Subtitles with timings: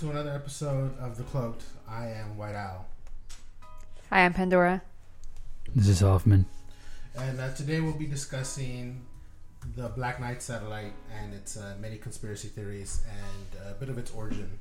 [0.00, 1.62] To another episode of The Cloaked.
[1.86, 2.88] I am White Owl.
[4.08, 4.80] Hi, I'm Pandora.
[5.76, 6.46] This is Hoffman.
[7.14, 9.04] And uh, today we'll be discussing
[9.76, 14.10] the Black Knight satellite and its uh, many conspiracy theories and a bit of its
[14.12, 14.58] origin.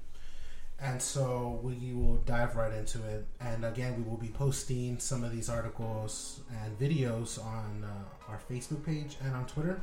[0.77, 3.25] And so we will dive right into it.
[3.39, 8.41] And again, we will be posting some of these articles and videos on uh, our
[8.51, 9.79] Facebook page and on Twitter.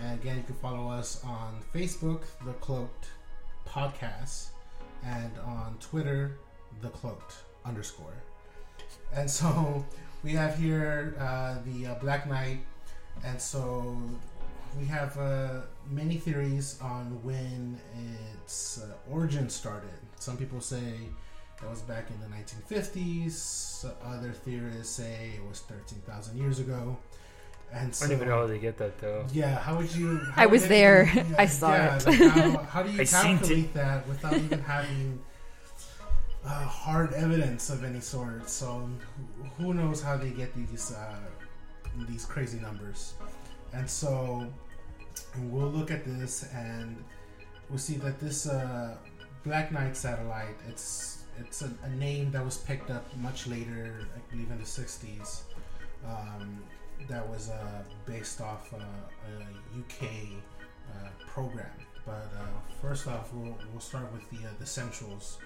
[0.00, 3.08] And again, you can follow us on Facebook, The Cloaked
[3.68, 4.50] Podcast,
[5.04, 6.38] and on Twitter,
[6.82, 8.14] The Cloaked underscore.
[9.12, 9.84] And so
[10.22, 12.58] we have here uh, the uh, Black Knight,
[13.24, 13.96] and so
[14.78, 17.78] we have uh, many theories on when
[18.34, 19.90] its uh, origin started.
[20.18, 20.82] Some people say
[21.62, 23.84] it was back in the 1950s.
[24.04, 26.96] Other theorists say it was 13,000 years ago.
[27.72, 29.26] And so, I don't even know how they get that though.
[29.32, 30.18] yeah, how would you?
[30.32, 31.10] How I was it- there.
[31.14, 32.06] yeah, I saw yeah, it.
[32.06, 33.38] like how, how do you I seen it.
[33.40, 35.20] calculate that without even having
[36.44, 38.48] uh, hard evidence of any sort?
[38.48, 38.88] So
[39.58, 41.16] who, who knows how they get these uh,
[42.08, 43.14] these crazy numbers?
[43.74, 44.46] And so
[45.50, 47.04] we'll look at this and
[47.68, 48.96] we'll see that this uh,
[49.44, 54.20] Black Knight satellite it's it's a, a name that was picked up much later, I
[54.32, 55.42] believe in the '60s.
[56.08, 56.62] Um,
[57.08, 60.10] that was uh, based off uh, a UK
[60.90, 61.70] uh, program.
[62.04, 62.46] But uh,
[62.80, 65.38] first off, we'll, we'll start with the uh, the centrals.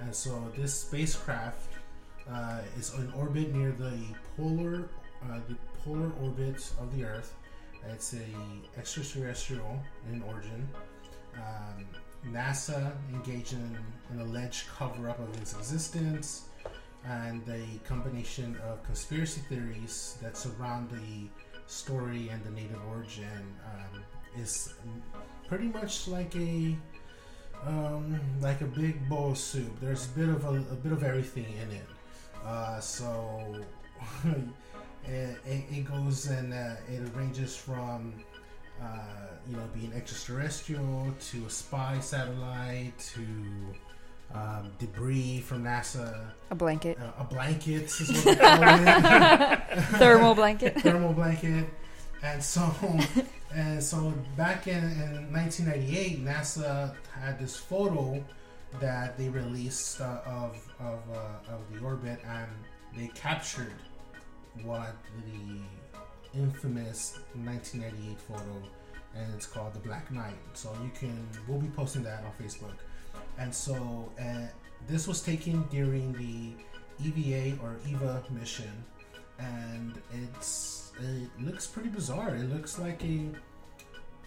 [0.00, 1.74] And so this spacecraft
[2.78, 3.98] is in orbit near the
[4.36, 4.88] polar
[5.48, 7.34] the polar orbit of the Earth.
[7.90, 9.80] It's a extraterrestrial
[10.10, 10.68] in origin.
[11.34, 11.86] Um,
[12.30, 13.76] NASA engaged in
[14.10, 16.44] an alleged cover up of its existence
[17.04, 21.28] and a combination of conspiracy theories that surround the
[21.66, 24.02] story and the native origin um,
[24.38, 24.74] is
[25.48, 26.76] pretty much like a
[27.66, 29.78] um, like a big bowl of soup.
[29.80, 31.86] There's a bit of a, a bit of everything in it.
[32.44, 33.60] Uh, so
[35.06, 38.14] it, it, goes and uh, it ranges from
[38.82, 43.24] uh, you know being extraterrestrial to a spy satellite to
[44.34, 46.98] um, debris from NASA, A blanket.
[47.00, 50.80] uh, a blanket is what they call it, Thermal blanket.
[50.80, 51.66] thermal blanket,
[52.22, 52.62] and so
[53.54, 58.22] and so back in, in 1998, NASA had this photo
[58.80, 62.48] that they released uh, of of uh, of the orbit, and
[62.96, 63.72] they captured
[64.64, 64.94] what
[65.26, 65.60] the
[66.38, 68.62] infamous 1998 photo,
[69.14, 70.38] and it's called the Black Knight.
[70.54, 72.76] So you can we'll be posting that on Facebook.
[73.38, 74.46] And so uh,
[74.88, 76.52] this was taken during the
[77.04, 78.72] EVA or EVA mission,
[79.38, 82.34] and it's it looks pretty bizarre.
[82.34, 83.30] It looks like a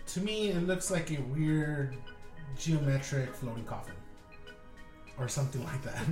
[0.07, 1.95] to me it looks like a weird
[2.57, 3.95] geometric floating coffin
[5.17, 6.03] or something like that.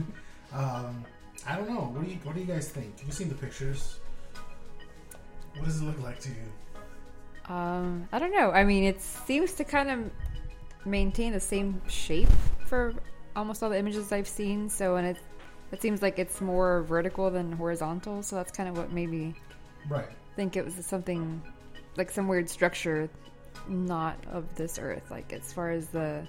[0.54, 1.04] Um,
[1.48, 1.90] I don't know.
[1.92, 3.00] What do you what do you guys think?
[3.00, 4.00] Have you seen the pictures?
[5.56, 7.54] What does it look like to you?
[7.54, 8.52] Um, I don't know.
[8.52, 10.12] I mean, it seems to kind of
[10.86, 12.30] maintain the same shape
[12.74, 12.92] for
[13.36, 14.68] almost all the images I've seen.
[14.68, 15.18] So, and it
[15.72, 18.24] it seems like it's more vertical than horizontal.
[18.24, 19.36] So that's kind of what made me
[19.88, 20.08] Right.
[20.36, 21.42] think it was something
[21.98, 23.10] like some weird structure,
[23.68, 25.12] not of this Earth.
[25.12, 26.26] Like as far as the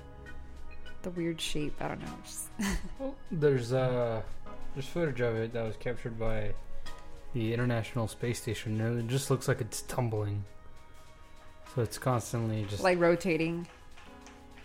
[1.03, 2.19] the weird shape, I don't know.
[2.25, 2.49] Just,
[2.99, 4.21] Well, there's uh,
[4.75, 6.53] there's footage of it that was captured by
[7.33, 8.79] the International Space Station.
[8.83, 10.45] and It just looks like it's tumbling.
[11.75, 13.67] So it's constantly just like rotating.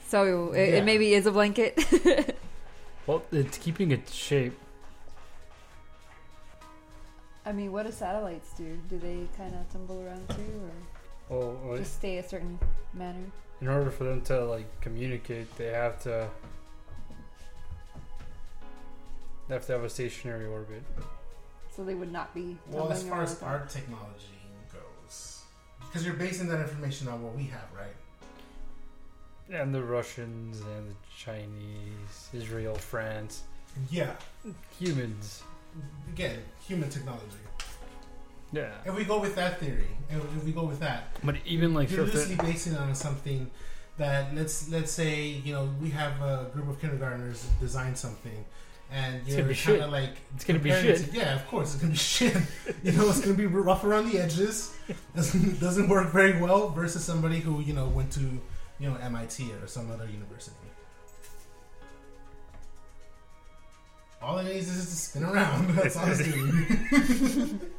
[0.09, 0.75] So it, Yeah.
[0.77, 1.77] it maybe is a blanket.
[3.07, 4.57] well, it's keeping its shape.
[7.45, 8.79] I mean, what do satellites do?
[8.89, 10.61] Do they kind of tumble around too,
[11.29, 12.57] or Oh, well, just stay a certain
[12.93, 13.23] manner?
[13.61, 16.27] in order for them to like communicate, they have to
[19.47, 20.83] they have to have a stationary orbit.
[21.75, 22.57] So they would not be.
[22.71, 24.41] Well, as far as our technology
[24.73, 25.43] goes,
[25.81, 27.95] because you're basing that information on what we have, right?
[29.51, 33.43] And the Russians and the Chinese, Israel, France,
[33.89, 34.13] Yeah.
[34.79, 35.43] humans.
[36.13, 37.25] Again, human technology.
[38.51, 38.71] Yeah.
[38.85, 42.05] If we go with that theory, if we go with that, But even like you're
[42.05, 43.49] loosely the- basing it on something
[43.97, 48.45] that let's let's say you know we have a group of kindergartners design something,
[48.91, 50.97] and you're kind of like it's gonna be shit.
[51.11, 52.35] to- yeah, of course it's gonna be shit.
[52.83, 54.73] you know, it's gonna be rough around the edges.
[55.15, 58.39] Doesn't doesn't work very well versus somebody who you know went to
[58.79, 60.55] you know MIT or some other university.
[64.21, 65.69] All it needs is to spin around.
[65.75, 67.59] That's all it's doing.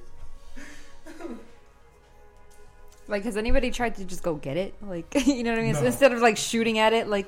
[3.08, 4.72] Like, has anybody tried to just go get it?
[4.80, 5.74] Like, you know what I mean?
[5.74, 7.26] So instead of like shooting at it, like,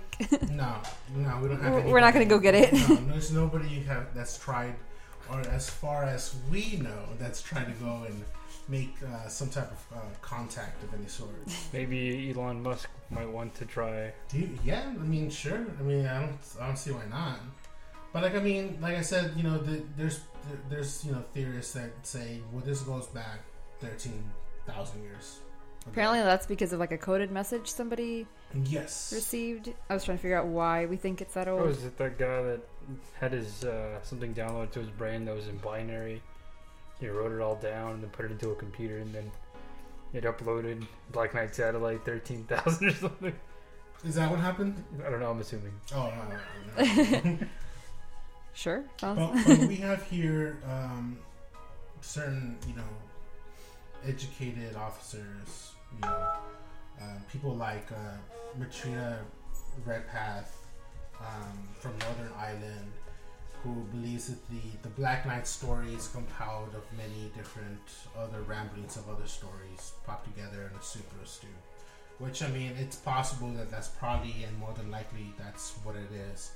[0.49, 0.77] No,
[1.17, 1.75] no, we don't have.
[1.75, 2.73] We're- we're not gonna go get it.
[2.73, 4.77] No, there's nobody have that's tried,
[5.29, 8.25] or as far as we know, that's tried to go and
[8.69, 11.31] make uh, some type of uh, contact of any sort.
[11.73, 14.13] Maybe Elon Musk might want to try.
[14.29, 15.67] Do you, yeah, I mean, sure.
[15.79, 17.41] I mean, I don't, I don't see why not.
[18.13, 21.25] But like, I mean, like I said, you know, the, there's there, there's you know
[21.35, 23.41] theorists that say, well, this goes back
[23.81, 24.23] thirteen
[24.67, 25.39] thousand years.
[25.83, 25.91] ago.
[25.91, 28.27] apparently that's because of like a coded message somebody
[28.67, 29.13] yes.
[29.15, 29.73] received.
[29.91, 31.71] I was trying to figure out why we think it's that Oh, old.
[31.71, 32.61] is it that guy that
[33.19, 36.23] had his uh, something downloaded to his brain that was in binary?
[37.01, 39.31] He wrote it all down and then put it into a computer and then
[40.13, 43.35] it uploaded Black Knight Satellite thirteen thousand or something.
[44.05, 44.83] Is that what happened?
[45.07, 45.31] I don't know.
[45.31, 45.73] I'm assuming.
[45.95, 46.13] Oh
[46.77, 47.39] no, no, no.
[48.55, 49.19] Sure, sounds.
[49.47, 51.17] but, but we have here um,
[52.03, 52.83] certain, you know,
[54.07, 56.29] educated officers, you know,
[57.01, 58.17] uh, people like uh,
[58.59, 59.21] Matrina
[59.87, 60.67] Redpath
[61.19, 62.93] um, from Northern Ireland,
[63.63, 67.81] who believes that the, the Black Knight story is compiled of many different
[68.19, 71.47] other ramblings of other stories popped together in a a stew.
[72.19, 76.11] Which, I mean, it's possible that that's probably and more than likely that's what it
[76.33, 76.53] is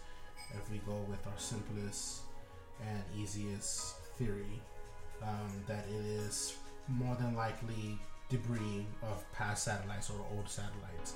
[0.53, 2.21] if we go with our simplest
[2.81, 4.61] and easiest theory
[5.23, 6.57] um, that it is
[6.89, 7.99] more than likely
[8.29, 11.15] debris of past satellites or old satellites.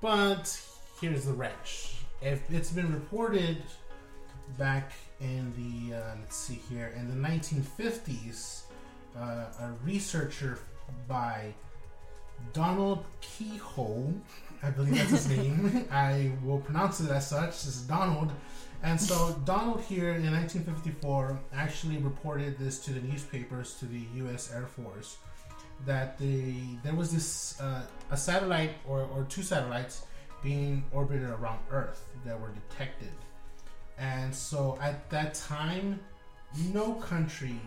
[0.00, 0.60] But
[1.00, 1.96] here's the wrench.
[2.22, 3.62] If it's been reported
[4.56, 8.62] back in the, uh, let's see here, in the 1950s,
[9.16, 10.58] uh, a researcher
[11.06, 11.52] by
[12.52, 14.12] Donald Keyhoe,
[14.62, 15.86] I believe that's his name.
[15.90, 17.50] I will pronounce it as such.
[17.50, 18.32] This is Donald.
[18.82, 24.52] And so Donald here in 1954 actually reported this to the newspapers, to the U.S.
[24.54, 25.18] Air Force,
[25.84, 26.54] that the
[26.84, 30.06] there was this uh, a satellite or, or two satellites
[30.42, 33.12] being orbited around Earth that were detected.
[33.98, 36.00] And so at that time,
[36.72, 37.60] no country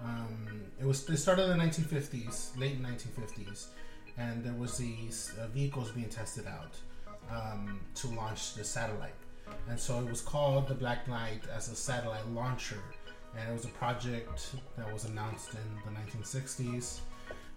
[0.04, 3.68] Um, it was it started in the 1950s, late 1950s,
[4.18, 6.76] and there was these uh, vehicles being tested out
[7.32, 9.16] um, to launch the satellite,
[9.70, 12.84] and so it was called the Black Knight as a satellite launcher,
[13.38, 17.00] and it was a project that was announced in the 1960s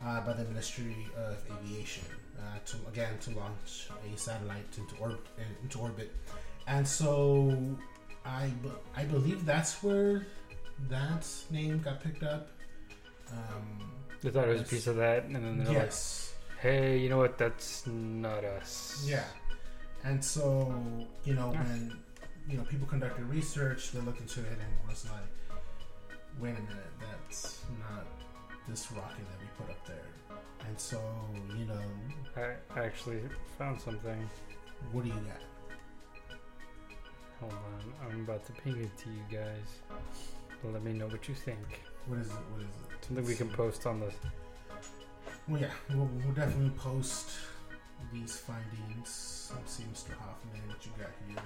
[0.05, 2.05] uh, by the Ministry of Aviation
[2.39, 5.27] uh, to again to launch a satellite into, orb-
[5.63, 6.15] into orbit,
[6.67, 7.57] and so
[8.25, 8.51] I
[8.97, 10.27] I believe that's where
[10.89, 12.49] that name got picked up.
[13.33, 16.99] Um, They thought it was a piece of that, and then they're yes, like, "Hey,
[16.99, 17.39] you know what?
[17.39, 19.25] That's not us." yeah,
[20.05, 20.73] and so
[21.25, 21.99] you know when
[22.49, 25.31] you know people conducted research, they looked into it and was like,
[26.41, 28.07] wait a minute, that's not
[28.69, 30.39] this rocket that we put up there.
[30.67, 31.01] And so
[31.57, 31.81] you know,
[32.37, 33.21] I actually
[33.59, 34.29] found something.
[34.93, 36.37] what do you got?
[37.41, 39.79] Hold on, I'm about to ping it to you guys.
[40.65, 41.81] Let me know what you think.
[42.07, 42.33] What is it?
[42.51, 43.05] What is it?
[43.05, 44.15] Something we can post on this.
[45.47, 47.31] Well, yeah, we'll, we'll definitely post
[48.13, 50.15] these findings Let's see, Mr.
[50.19, 51.43] Hoffman, what you got here?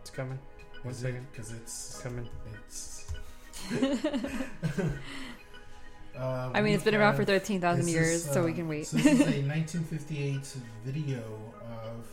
[0.00, 0.38] It's coming.
[0.82, 1.26] One Is second.
[1.30, 2.28] Because It's it's coming.
[2.52, 3.12] it's.
[6.18, 8.86] Uh, I mean, it's been around for 13,000 years, is, so we can wait.
[8.86, 11.22] So this is a 1958 video
[11.62, 12.06] of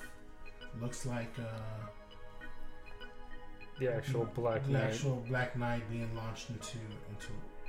[0.82, 1.44] looks like uh,
[3.79, 4.84] The actual Black the Knight.
[4.84, 6.77] actual Black Knight being launched into
[7.10, 7.27] into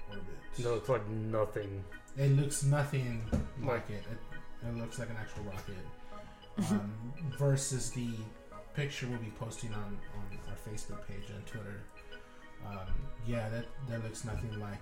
[0.08, 0.24] orbit.
[0.58, 1.84] No, it's like nothing.
[2.16, 3.22] It looks nothing
[3.62, 4.04] like it.
[4.10, 6.70] It, it looks like an actual rocket.
[6.70, 6.92] Um,
[7.38, 8.08] versus the
[8.74, 11.80] picture we'll be posting on, on our Facebook page and Twitter.
[12.66, 12.86] Um,
[13.26, 14.78] yeah, that, that looks nothing like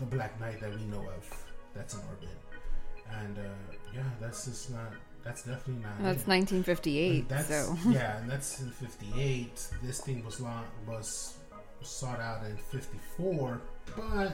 [0.00, 2.28] the Black Knight that we know of that's in orbit.
[3.20, 4.92] And uh, yeah, that's just not,
[5.22, 6.02] that's definitely not.
[6.02, 6.28] That's it.
[6.28, 7.76] 1958, And that's, so.
[7.90, 9.68] yeah, and that's in '58.
[9.82, 11.34] This thing was long, was
[11.82, 13.60] sought out in '54,
[13.96, 14.32] but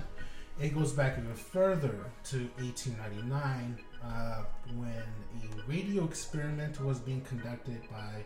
[0.60, 1.94] it goes back even further
[2.24, 4.44] to 1899 uh,
[4.76, 8.24] when a radio experiment was being conducted by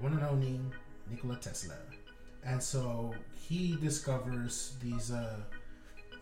[0.00, 0.60] one and only
[1.08, 1.74] Nikola Tesla,
[2.44, 3.14] and so
[3.48, 5.36] he discovers these uh,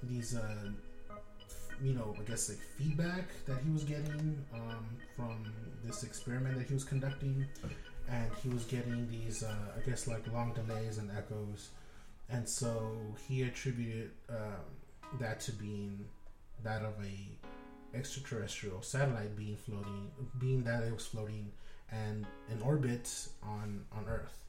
[0.03, 0.71] these uh,
[1.83, 5.53] you know, I guess like feedback that he was getting um, from
[5.85, 7.47] this experiment that he was conducting,
[8.09, 11.71] and he was getting these, uh, I guess, like long delays and echoes,
[12.29, 12.97] and so
[13.29, 16.05] he attributed um, that to being
[16.65, 21.51] that of a extraterrestrial satellite being floating, being that it was floating
[21.91, 24.45] and in orbit on on Earth,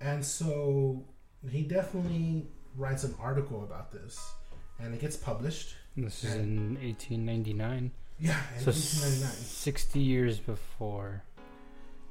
[0.00, 1.02] and so
[1.50, 4.32] he definitely writes an article about this,
[4.82, 5.74] and it gets published.
[5.96, 7.90] This is in 1899.
[8.18, 9.30] Yeah, in So 1899.
[9.32, 11.22] 60 years before.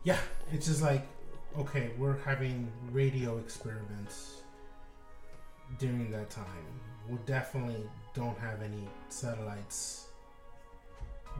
[0.03, 0.17] Yeah,
[0.51, 1.05] it's just like,
[1.57, 4.41] okay, we're having radio experiments
[5.79, 6.45] during that time.
[7.09, 10.07] We definitely don't have any satellites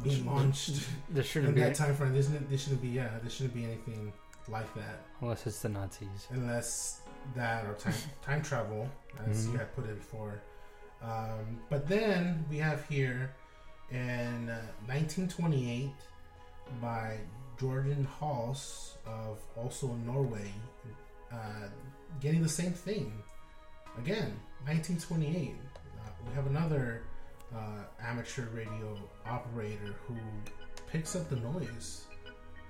[0.04, 2.14] being launched There shouldn't in be, that time frame.
[2.14, 4.14] There shouldn't, there shouldn't be, yeah, there shouldn't be anything
[4.48, 6.28] like that unless it's the Nazis.
[6.32, 7.02] unless
[7.36, 8.90] that or time time travel,
[9.28, 9.52] as Mhm.
[9.52, 10.42] you had put it before.
[11.04, 13.34] Um, but then we have here
[13.90, 15.90] in uh, 1928
[16.82, 17.18] by
[17.60, 20.52] Jordan Hals of Oslo Norway,
[21.32, 21.68] uh,
[22.20, 23.14] getting the same thing.
[23.98, 25.56] Again, 1928.
[25.76, 27.04] Uh, we have another
[27.54, 30.16] uh, amateur radio operator who
[30.92, 32.06] picks up the noise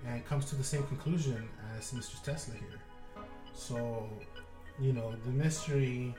[0.07, 1.47] and comes to the same conclusion
[1.77, 2.21] as Mr.
[2.23, 2.79] Tesla here.
[3.53, 4.09] So,
[4.79, 6.15] you know, the mystery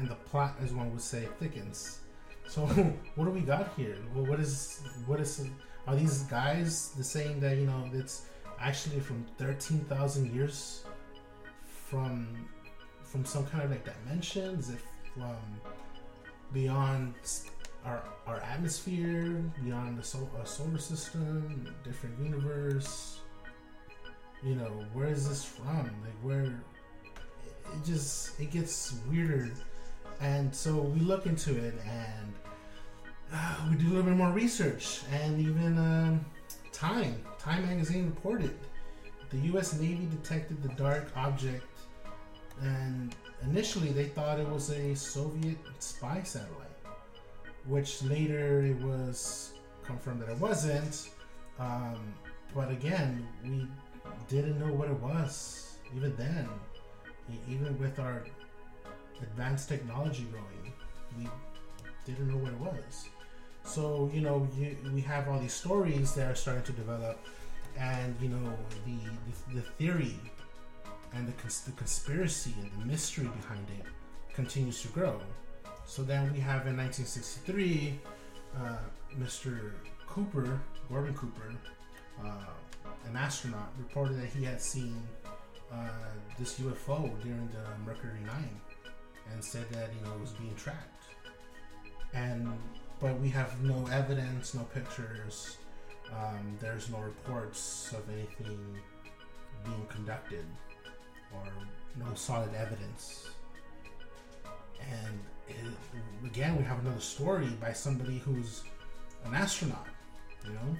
[0.00, 2.00] and the plot, as one would say, thickens.
[2.48, 2.62] So,
[3.14, 3.96] what do we got here?
[4.14, 5.46] Well, what is what is
[5.86, 8.26] are these guys the saying that you know it's
[8.58, 10.84] actually from thirteen thousand years
[11.64, 12.48] from
[13.02, 14.82] from some kind of like dimensions, if
[15.14, 15.36] from
[16.52, 17.14] beyond
[17.84, 23.20] our our atmosphere, beyond the sol- our solar system, different universe?
[24.42, 25.84] You know, where is this from?
[26.02, 26.62] Like where?
[27.74, 29.52] It just it gets weirder,
[30.20, 32.32] and so we look into it and
[33.32, 36.24] uh, we do a little bit more research, and even um,
[36.72, 38.54] Time Time magazine reported
[39.30, 39.78] the U.S.
[39.78, 41.64] Navy detected the dark object,
[42.60, 46.66] and initially they thought it was a Soviet spy satellite,
[47.66, 49.52] which later it was
[49.84, 51.10] confirmed that it wasn't.
[51.58, 52.14] Um,
[52.54, 53.68] but again, we
[54.28, 56.48] didn't know what it was even then.
[57.48, 58.24] Even with our
[59.22, 60.72] advanced technology growing,
[61.18, 61.28] we
[62.06, 63.08] didn't know what it was.
[63.64, 67.18] So you know, you, we have all these stories that are starting to develop,
[67.78, 68.52] and you know,
[68.84, 70.18] the the, the theory
[71.12, 73.86] and the, cons- the conspiracy and the mystery behind it
[74.32, 75.20] continues to grow.
[75.84, 77.98] So then we have in 1963,
[78.56, 78.76] uh,
[79.18, 79.72] Mr.
[80.06, 81.52] Cooper, Gordon Cooper,
[82.22, 82.28] uh,
[83.08, 85.02] an astronaut, reported that he had seen
[85.72, 85.88] uh,
[86.38, 88.60] this UFO during the Mercury 9
[89.32, 91.04] and said that you know it was being tracked.
[92.12, 92.58] And
[93.00, 95.56] but we have no evidence, no pictures.
[96.12, 98.78] Um, there's no reports of anything
[99.64, 100.44] being conducted
[101.32, 101.46] or
[101.96, 103.30] no solid evidence.
[104.80, 108.64] And it, again, we have another story by somebody who's
[109.24, 109.86] an astronaut.
[110.44, 110.76] You know,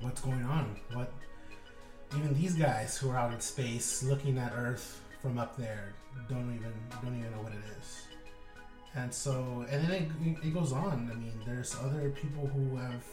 [0.00, 0.76] what's going on?
[0.92, 1.12] What
[2.14, 5.94] even these guys who are out in space looking at Earth from up there
[6.28, 8.06] don't even don't even know what it is.
[8.94, 11.10] And so, and then it, it goes on.
[11.12, 13.04] I mean, there's other people who have,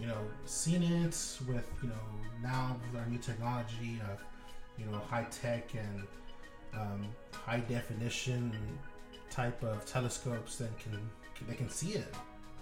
[0.00, 1.94] you know, seen it with, you know,
[2.42, 4.18] now with our new technology of,
[4.76, 6.02] you know, high tech and
[6.74, 8.52] um, high definition
[9.30, 10.98] type of telescopes that can
[11.46, 12.12] they can see it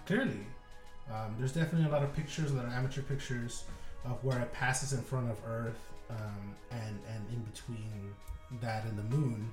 [0.06, 0.46] clearly.
[1.10, 3.64] Um, there's definitely a lot of pictures, a lot of amateur pictures
[4.04, 5.78] of where it passes in front of Earth
[6.10, 8.14] um, and and in between
[8.60, 9.50] that and the moon.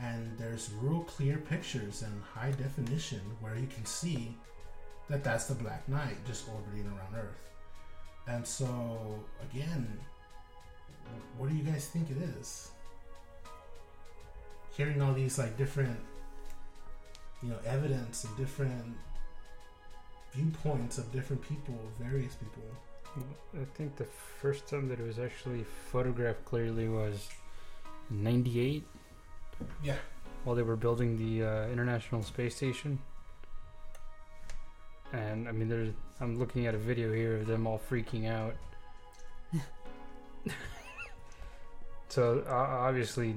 [0.00, 4.34] And there's real clear pictures and high definition where you can see
[5.08, 7.50] that that's the Black Knight just orbiting around Earth.
[8.26, 9.98] And so, again,
[11.36, 12.70] what do you guys think it is?
[14.76, 15.98] Hearing all these like different,
[17.42, 18.96] you know, evidence and different
[20.32, 22.62] viewpoints of different people, various people.
[23.16, 24.06] I think the
[24.40, 27.28] first time that it was actually photographed clearly was
[28.10, 28.86] '98.
[29.82, 29.96] Yeah.
[30.44, 32.98] While they were building the uh, International Space Station.
[35.12, 35.92] And I mean, there's.
[36.20, 38.54] I'm looking at a video here of them all freaking out.
[42.08, 43.34] so uh, obviously,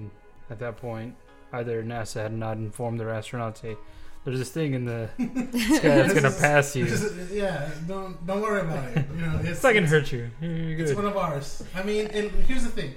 [0.50, 1.16] at that point,
[1.52, 3.78] either NASA had not informed their astronauts, "Hey,
[4.26, 6.86] there's this thing in the sky that's gonna is- pass you.
[6.86, 9.06] is- yeah, don't don't worry about it.
[9.16, 10.30] You know, it's, It's not gonna hurt you.
[10.42, 11.64] It's one of ours.
[11.76, 12.96] I mean, and here's the thing.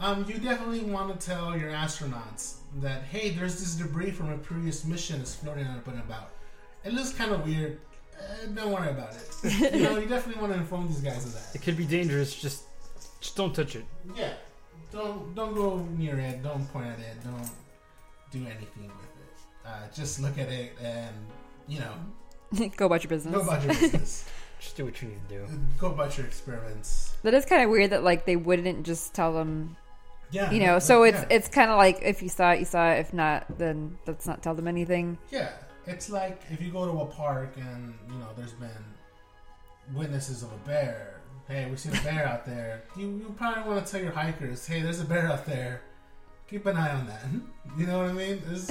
[0.00, 4.38] Um, you definitely want to tell your astronauts that hey, there's this debris from a
[4.38, 6.30] previous mission that's floating up and about.
[6.84, 7.80] It looks kind of weird.
[8.18, 9.74] Uh, don't worry about it.
[9.74, 11.54] You know, you definitely want to inform these guys of that.
[11.54, 12.34] It could be dangerous.
[12.34, 12.62] Just,
[13.20, 13.84] just don't touch it.
[14.16, 14.34] Yeah.
[14.92, 16.42] Don't don't go near it.
[16.42, 17.16] Don't point at it.
[17.24, 17.50] Don't
[18.30, 19.03] do anything with it.
[19.66, 21.14] Uh, just look at it and
[21.66, 21.94] you know
[22.76, 23.34] Go about your business.
[23.34, 24.28] go about your business.
[24.60, 25.46] Just do what you need to do.
[25.78, 27.16] go about your experiments.
[27.22, 29.76] That is kind of weird that like they wouldn't just tell them,
[30.30, 30.50] Yeah.
[30.50, 30.74] you know.
[30.74, 31.26] yeah, So it's yeah.
[31.36, 33.00] it's kind of like if you saw it, you saw it.
[33.00, 35.18] If not, then let's not tell them anything.
[35.30, 35.50] Yeah,
[35.86, 38.70] it's like if you go to a park and you know there's been
[39.92, 41.20] witnesses of a bear.
[41.48, 42.84] Hey, we see a bear out there.
[42.96, 45.82] You you probably want to tell your hikers, hey, there's a bear out there.
[46.48, 47.24] Keep an eye on that.
[47.76, 48.42] You know what I mean?
[48.46, 48.70] This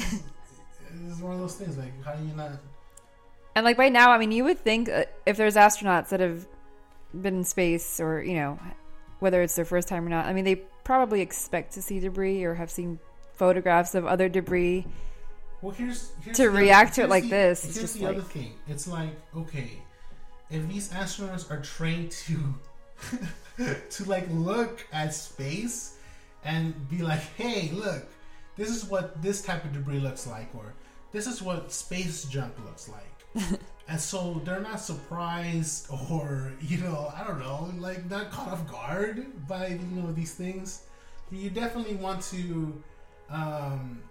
[1.10, 1.78] is one of those things.
[1.78, 2.52] Like, how do you not?
[3.56, 6.48] And like right now, I mean, you would think uh, if there's astronauts that have
[7.14, 8.60] been in space, or you know,
[9.20, 12.44] whether it's their first time or not, I mean, they probably expect to see debris
[12.44, 13.00] or have seen
[13.34, 14.86] photographs of other debris.
[15.62, 18.08] Well, here's, here's To the react to it like the- this, it's Here's just the
[18.08, 18.54] other thing.
[18.68, 19.82] It's like okay,
[20.50, 22.36] if these astronauts are trained to
[23.90, 25.98] to like look at space
[26.44, 28.06] and be like, hey, look,
[28.58, 30.74] this is what this type of debris looks like, or
[31.14, 33.60] this is what space junk looks like.
[33.88, 38.70] and so they're not surprised or, you know, I don't know, like not caught off
[38.70, 40.84] guard by, you know, these things.
[41.32, 42.84] You definitely want to
[43.30, 44.04] um,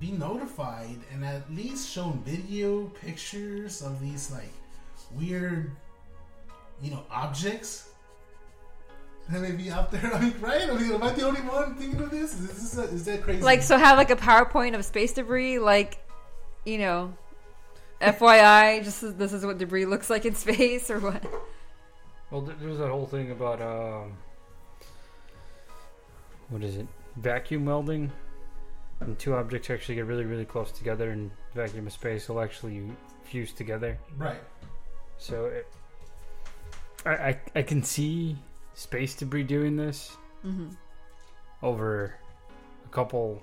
[0.00, 4.52] be notified and at least shown video pictures of these like
[5.12, 5.70] weird,
[6.82, 7.90] you know, objects
[9.30, 10.10] that may be out there.
[10.14, 10.68] I mean, right?
[10.68, 12.34] I mean, am I the only one thinking of this?
[12.34, 13.40] Is, this a, is that crazy?
[13.42, 15.98] Like, so have like a PowerPoint of space debris, like,
[16.64, 17.14] you know,
[18.00, 21.24] FYI, just this is what debris looks like in space, or what?
[22.30, 24.12] Well, there's that whole thing about um,
[26.48, 26.86] what is it?
[27.16, 28.10] Vacuum welding.
[29.00, 32.90] And two objects actually get really, really close together, and vacuum of space will actually
[33.24, 33.98] fuse together.
[34.16, 34.40] right.
[35.18, 35.66] So it,
[37.04, 38.36] I, I, I can see
[38.74, 40.68] space debris doing this hmm
[41.62, 42.14] over
[42.84, 43.40] a couple,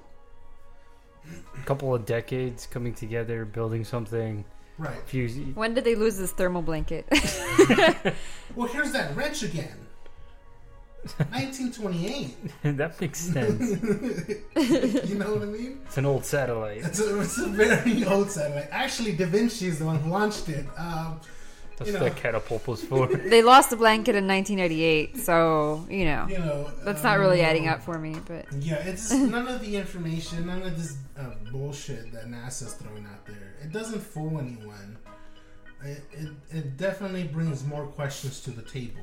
[1.28, 4.46] a couple of decades coming together, building something,
[4.78, 5.02] Right.
[5.06, 5.56] fusing.
[5.56, 7.08] When did they lose this thermal blanket?
[8.56, 9.88] Well, here's that wrench again.
[11.30, 12.38] 1928.
[12.78, 13.72] that makes sense.
[15.10, 15.80] you know what I mean?
[15.86, 16.80] It's an old satellite.
[16.86, 18.68] It's a, it's a very old satellite.
[18.72, 20.66] Actually, Da Vinci is the one who launched it.
[20.78, 21.20] Um,
[21.82, 22.14] That's you what know.
[22.14, 23.08] that catapult was for.
[23.08, 27.48] they lost the blanket in 1998, so you know you know, that's not really um,
[27.48, 28.18] adding up for me.
[28.28, 33.06] But Yeah, it's none of the information, none of this uh, bullshit that NASA's throwing
[33.06, 33.56] out there.
[33.64, 34.98] It doesn't fool anyone.
[35.84, 39.02] It, it, it definitely brings more questions to the table.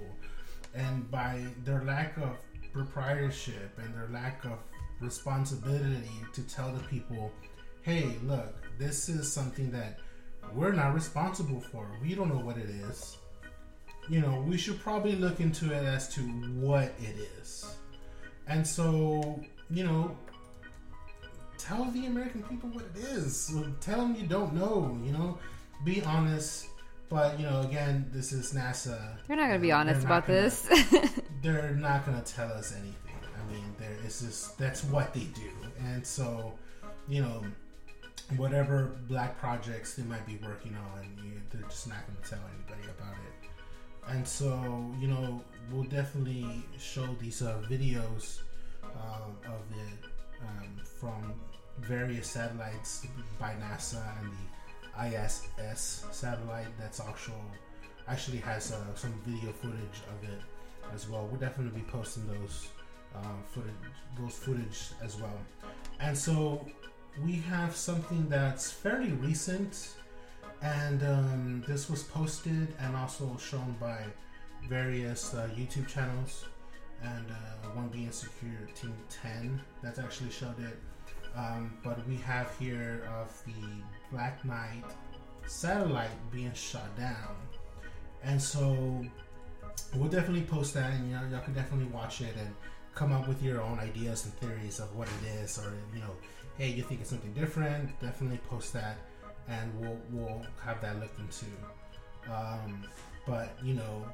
[0.75, 2.37] And by their lack of
[2.73, 4.59] proprietorship and their lack of
[5.01, 7.33] responsibility to tell the people,
[7.83, 9.99] hey, look, this is something that
[10.55, 11.89] we're not responsible for.
[12.03, 13.17] We don't know what it is.
[14.09, 17.77] You know, we should probably look into it as to what it is.
[18.47, 20.17] And so, you know,
[21.59, 23.53] tell the American people what it is.
[23.81, 25.39] Tell them you don't know, you know,
[25.85, 26.67] be honest.
[27.11, 29.17] But, you know, again, this is NASA.
[29.29, 30.69] you're not gonna be Uh, honest about gonna- this.
[31.43, 32.95] They're not going to tell us anything.
[33.23, 35.51] I mean, there it's just that's what they do.
[35.81, 36.53] And so,
[37.09, 37.45] you know,
[38.37, 41.17] whatever black projects they might be working on,
[41.51, 43.49] they're just not going to tell anybody about it.
[44.09, 48.41] And so, you know, we'll definitely show these uh, videos
[48.85, 50.11] um, of it
[50.41, 51.35] um, from
[51.81, 53.07] various satellites
[53.39, 57.33] by NASA and the ISS satellite that's also
[58.09, 60.41] actually has uh, some video footage of it
[60.95, 61.27] as well.
[61.31, 62.69] We'll definitely be posting those
[63.15, 63.73] uh, footage,
[64.19, 65.39] those footage as well.
[66.01, 66.67] And so
[67.25, 69.95] we have something that's fairly recent,
[70.63, 74.05] and um, this was posted and also shown by
[74.69, 76.45] various uh, YouTube channels,
[77.03, 80.79] and uh, one being Secure Team 10 that's actually showed it.
[81.37, 83.67] Um, but we have here of the
[84.11, 84.85] Black Knight
[85.47, 87.37] satellite being shot down,
[88.23, 89.05] and so
[89.95, 92.55] we'll definitely post that, and you know, y'all can definitely watch it and
[92.95, 96.17] come up with your own ideas and theories of what it is, or you know,
[96.59, 97.99] hey, you think it's something different?
[98.01, 98.99] Definitely post that,
[99.49, 101.47] and we'll we'll have that looked into.
[102.31, 102.85] Um,
[103.27, 104.05] but you know,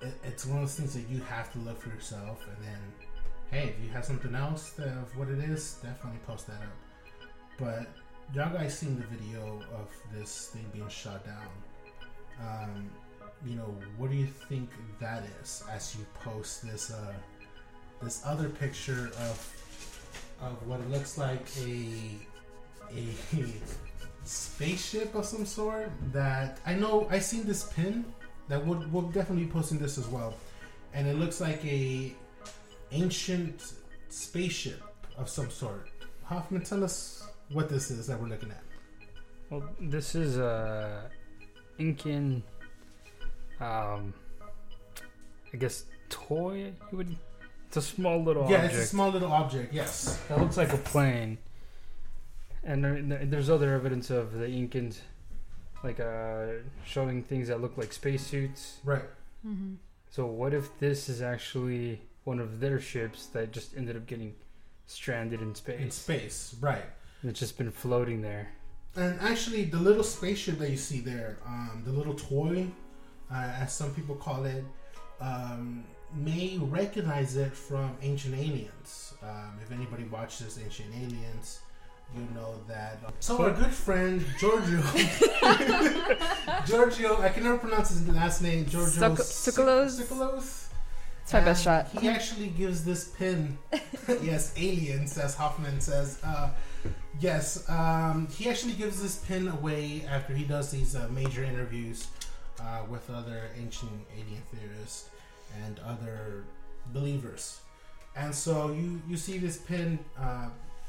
[0.00, 2.80] it, it's one of those things that you have to look for yourself, and then,
[3.50, 7.28] hey, if you have something else of what it is, definitely post that up.
[7.58, 7.86] But
[8.34, 11.48] y'all guys seen the video of this thing being shot down.
[12.40, 12.90] Um,
[13.46, 14.70] you know, what do you think
[15.00, 17.12] that is as you post this uh,
[18.02, 19.52] this other picture of
[20.40, 22.18] of what looks like a
[22.94, 23.04] a
[24.24, 28.04] spaceship of some sort that I know I seen this pin
[28.48, 30.34] that we'll, we'll definitely be posting this as well
[30.94, 32.14] and it looks like a
[32.92, 33.72] ancient
[34.08, 34.82] spaceship
[35.16, 35.88] of some sort
[36.24, 38.62] Hoffman tell us what this is that we're looking at
[39.50, 41.10] Well, this is a
[41.78, 42.42] Incan,
[43.60, 44.14] um,
[45.52, 46.72] I guess toy.
[46.90, 47.16] You would.
[47.76, 48.74] It's a small little yeah object.
[48.74, 51.38] it's a small little object yes That looks like a plane.
[52.64, 54.98] And there, there's other evidence of the Incans,
[55.84, 56.46] like uh,
[56.84, 58.78] showing things that look like spacesuits.
[58.84, 59.04] right
[59.46, 59.74] Mm-hmm.
[60.10, 64.34] So what if this is actually one of their ships that just ended up getting
[64.86, 65.80] stranded in space?
[65.80, 66.84] in space right
[67.20, 68.48] And it's just been floating there.
[68.96, 72.66] And actually, the little spaceship that you see there, um, the little toy,
[73.30, 74.64] uh, as some people call it,
[75.20, 79.14] um, may recognize it from Ancient Aliens.
[79.22, 81.60] Um, if anybody watches Ancient Aliens,
[82.14, 82.98] you know that.
[83.20, 84.80] So our good friend Giorgio,
[86.66, 88.66] Giorgio, I can never pronounce his last name.
[88.66, 90.00] Giorgio Suk- Tsoukalos?
[90.00, 90.62] Tsoukalos?
[91.22, 91.88] It's my best shot.
[92.00, 93.58] He actually gives this pin,
[94.22, 96.20] yes, aliens, as Hoffman says.
[96.22, 96.50] Uh,
[97.18, 102.06] yes, um, he actually gives this pin away after he does these uh, major interviews
[102.60, 105.08] uh, with other ancient alien theorists
[105.64, 106.44] and other
[106.92, 107.60] believers.
[108.14, 110.48] And so you, you see this pin uh,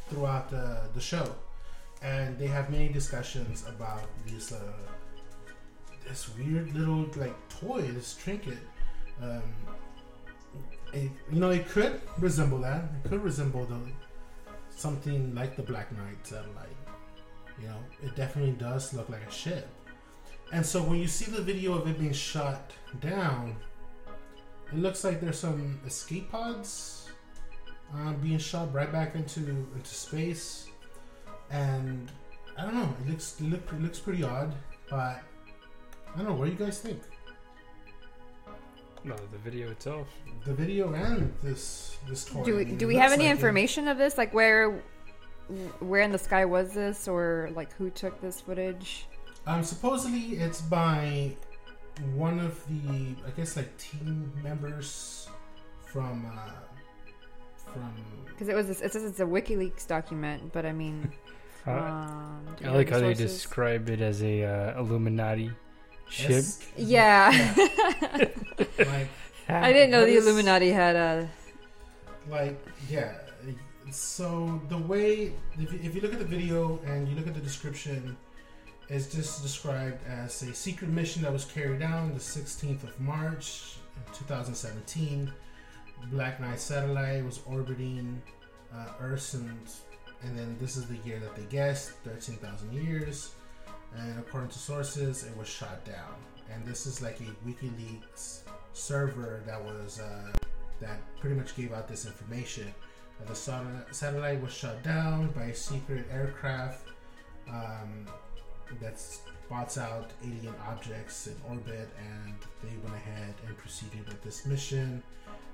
[0.10, 1.36] throughout the, the show.
[2.01, 4.71] And they have many discussions about this uh,
[6.08, 8.60] this weird little like toy, this trinket.
[9.21, 9.41] Um,
[10.93, 12.84] it, you know, it could resemble that.
[13.03, 13.80] It could resemble the
[14.69, 16.77] something like the Black Knight satellite.
[17.60, 19.67] You know, it definitely does look like a ship.
[20.53, 23.58] And so when you see the video of it being shot down,
[24.71, 27.10] it looks like there's some escape pods
[27.95, 30.67] uh, being shot right back into into space.
[31.49, 32.12] And
[32.58, 32.93] I don't know.
[33.06, 34.53] It looks it, look, it looks pretty odd,
[34.89, 36.34] but I don't know.
[36.34, 37.01] What do you guys think?
[39.03, 40.08] No, the video itself.
[40.45, 42.43] The video and this this toy.
[42.43, 44.17] Do we, do we have any like it- information of this?
[44.17, 44.84] Like where
[45.80, 49.08] where in the sky was this, or like who took this footage?
[49.45, 51.38] Um, supposedly it's by
[52.15, 55.27] one of the, I guess, like team members
[55.86, 56.51] from uh,
[57.71, 57.93] from.
[58.25, 61.12] Because it was this, it says it's a WikiLeaks document, but I mean,
[61.67, 65.51] Uh, um, I like the how they describe it as a uh, Illuminati
[66.10, 66.29] ship.
[66.31, 67.27] S- Yeah,
[68.79, 69.10] like
[69.49, 71.29] I didn't know the is- Illuminati had a.
[72.29, 72.57] like
[72.89, 73.15] yeah.
[73.91, 77.33] So the way, if you, if you look at the video and you look at
[77.33, 78.15] the description,
[78.89, 83.78] it's just described as a secret mission that was carried out the 16th of March,
[84.13, 85.32] 2017.
[86.12, 88.21] Black Knight satellite was orbiting
[88.73, 89.60] uh, Earth, and,
[90.23, 93.34] and then this is the year that they guessed 13,000 years.
[93.97, 96.15] And according to sources, it was shot down.
[96.54, 100.32] And this is like a WikiLeaks server that was uh,
[100.80, 102.73] that pretty much gave out this information.
[103.19, 106.88] Uh, the sat- satellite was shot down by a secret aircraft
[107.50, 108.06] um,
[108.82, 114.45] that spots out alien objects in orbit, and they went ahead and proceeded with this
[114.45, 115.01] mission,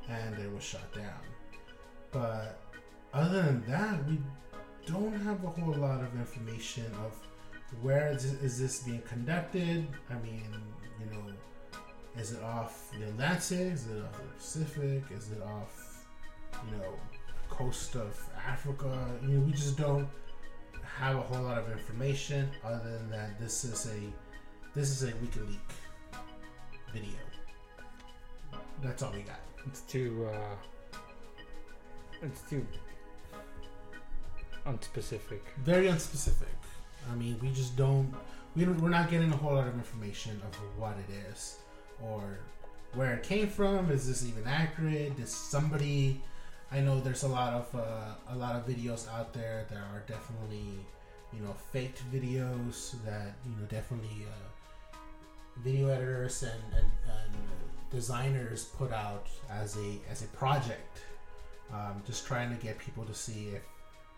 [0.09, 1.21] and it was shot down.
[2.11, 2.59] But
[3.13, 4.19] other than that, we
[4.85, 7.13] don't have a whole lot of information of
[7.81, 9.87] where is this, being conducted.
[10.09, 10.49] I mean,
[10.99, 11.31] you know,
[12.17, 13.73] is it off the Atlantic?
[13.73, 15.03] Is it off the Pacific?
[15.15, 16.05] Is it off,
[16.65, 16.93] you know,
[17.49, 19.07] coast of Africa?
[19.23, 20.07] You know, we just don't
[20.97, 23.99] have a whole lot of information other than that this is a
[24.73, 25.57] this is a WikiLeaks
[26.93, 27.13] video.
[28.81, 29.39] That's all we got.
[29.67, 30.27] It's too.
[30.31, 30.99] Uh,
[32.21, 32.65] it's too
[34.65, 35.41] unspecific.
[35.63, 36.55] Very unspecific.
[37.11, 38.13] I mean, we just don't.
[38.55, 41.57] We don't, we're not getting a whole lot of information of what it is
[42.01, 42.39] or
[42.93, 43.89] where it came from.
[43.91, 45.19] Is this even accurate?
[45.19, 46.21] Is somebody?
[46.73, 50.03] I know there's a lot of uh, a lot of videos out there that are
[50.07, 50.73] definitely
[51.31, 54.97] you know faked videos that you know definitely uh,
[55.57, 57.33] video editors and, and, and
[57.91, 61.01] designers put out as a as a project,
[61.71, 63.61] um, just trying to get people to see if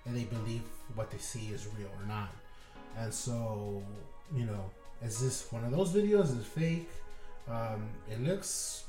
[0.06, 0.62] and they believe
[0.94, 2.34] what they see is real or not.
[2.98, 3.84] And so,
[4.34, 4.70] you know,
[5.04, 6.26] is this one of those videos?
[6.26, 6.90] Is it fake?
[7.50, 8.85] Um, it looks.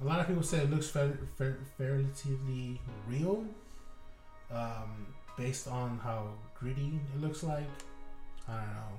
[0.00, 2.06] A lot of people say it looks fairly,
[3.08, 3.44] real,
[4.52, 5.06] um,
[5.36, 7.66] based on how gritty it looks like.
[8.48, 8.92] I don't know.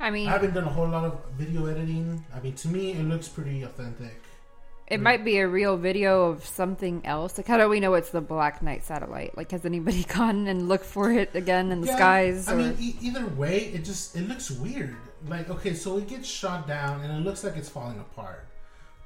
[0.00, 2.24] I mean, I haven't done a whole lot of video editing.
[2.34, 4.20] I mean, to me, it looks pretty authentic.
[4.88, 7.38] it might be a real video of something else.
[7.38, 9.36] Like, how do we know it's the Black Knight satellite?
[9.36, 12.48] Like, has anybody gone and looked for it again in the Yeah, skies?
[12.48, 14.96] I mean, e- either way, it just it looks weird.
[15.28, 18.44] Like, okay, so it gets shot down and it looks like it's falling apart,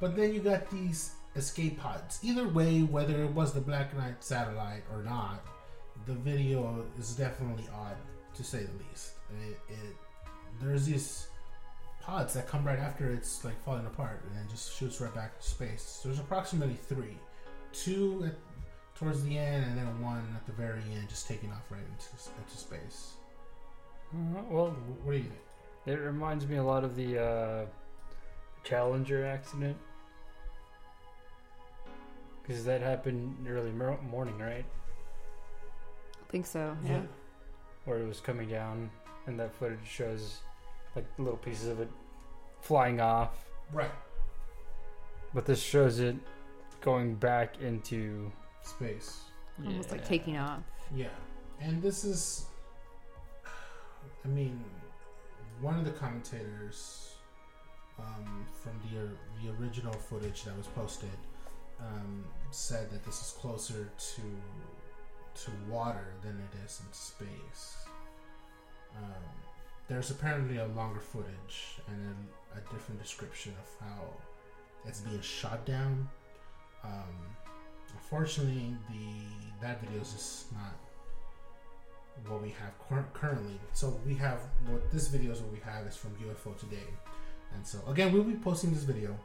[0.01, 2.19] but then you got these escape pods.
[2.23, 5.45] Either way, whether it was the Black Knight satellite or not,
[6.07, 7.97] the video is definitely odd
[8.35, 9.13] to say the least.
[9.49, 9.97] It, it
[10.61, 11.29] there's these
[12.01, 15.39] pods that come right after it's like falling apart and then just shoots right back
[15.41, 16.01] to space.
[16.05, 17.17] There's approximately three,
[17.73, 18.35] two at,
[18.99, 22.31] towards the end and then one at the very end, just taking off right into
[22.39, 23.15] into space.
[24.15, 25.41] Uh, well, What do you think?
[25.87, 27.67] it reminds me a lot of the uh,
[28.65, 29.77] Challenger accident.
[32.47, 34.65] Because that happened early mor- morning, right?
[36.15, 36.77] I think so.
[36.85, 37.03] Yeah.
[37.85, 38.91] Where it was coming down,
[39.27, 40.39] and that footage shows
[40.95, 41.91] like little pieces of it
[42.61, 43.47] flying off.
[43.73, 43.91] Right.
[45.35, 46.17] But this shows it
[46.81, 48.31] going back into
[48.63, 49.21] Space.
[49.65, 50.61] Almost like taking off.
[50.95, 51.09] Yeah.
[51.61, 52.47] And this is,
[54.25, 54.63] I mean,
[55.61, 57.15] one of the commentators
[57.99, 59.09] um, from the
[59.43, 61.09] the original footage that was posted
[61.81, 64.23] um, said that this is closer to
[65.45, 67.77] to water than it is in space.
[68.97, 69.23] Um,
[69.89, 72.17] there's apparently a longer footage and
[72.55, 74.03] a, a different description of how
[74.87, 76.09] it's being shot down.
[76.83, 77.15] Um,
[77.93, 80.75] unfortunately, the that video is just not
[82.29, 83.59] what we have cur- currently.
[83.73, 86.89] So we have what this video is what we have is from UFO Today,
[87.55, 89.17] and so again we'll be posting this video,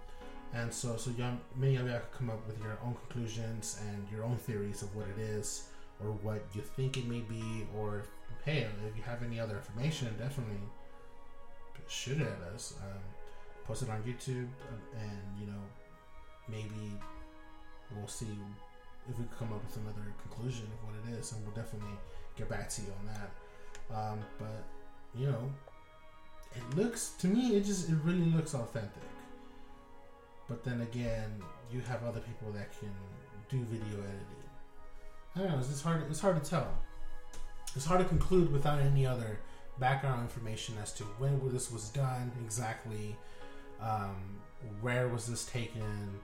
[0.53, 4.23] and so so young many of you come up with your own conclusions and your
[4.23, 5.69] own theories of what it is
[6.03, 8.03] or what you think it may be, or
[8.45, 10.57] hey, if you have any other information, definitely
[11.87, 12.73] shoot it at us.
[12.81, 12.99] Um,
[13.65, 14.47] post it on YouTube,
[14.99, 15.61] and you know
[16.49, 16.97] maybe
[17.95, 18.27] we'll see
[19.09, 21.95] if we come up with another conclusion of what it is, and we'll definitely
[22.37, 23.95] get back to you on that.
[23.95, 24.63] Um, but
[25.15, 25.51] you know,
[26.55, 29.03] it looks to me, it just it really looks authentic.
[30.51, 32.91] But then again, you have other people that can
[33.47, 34.49] do video editing.
[35.33, 35.59] I don't know.
[35.59, 36.03] It's hard.
[36.09, 36.67] It's hard to tell.
[37.73, 39.39] It's hard to conclude without any other
[39.79, 43.15] background information as to when this was done exactly,
[43.81, 44.17] um,
[44.81, 46.19] where was this taken,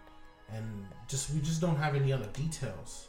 [0.54, 3.08] and just we just don't have any other details.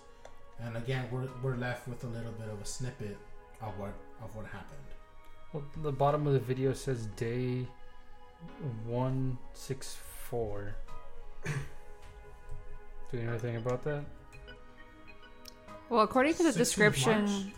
[0.61, 3.16] And again, we're, we're left with a little bit of a snippet
[3.61, 4.88] of what of what happened.
[5.52, 7.66] Well, the bottom of the video says day
[8.87, 9.96] one six
[10.31, 10.76] four.
[11.44, 14.05] Do you know anything about that?
[15.88, 17.53] Well, according to the description,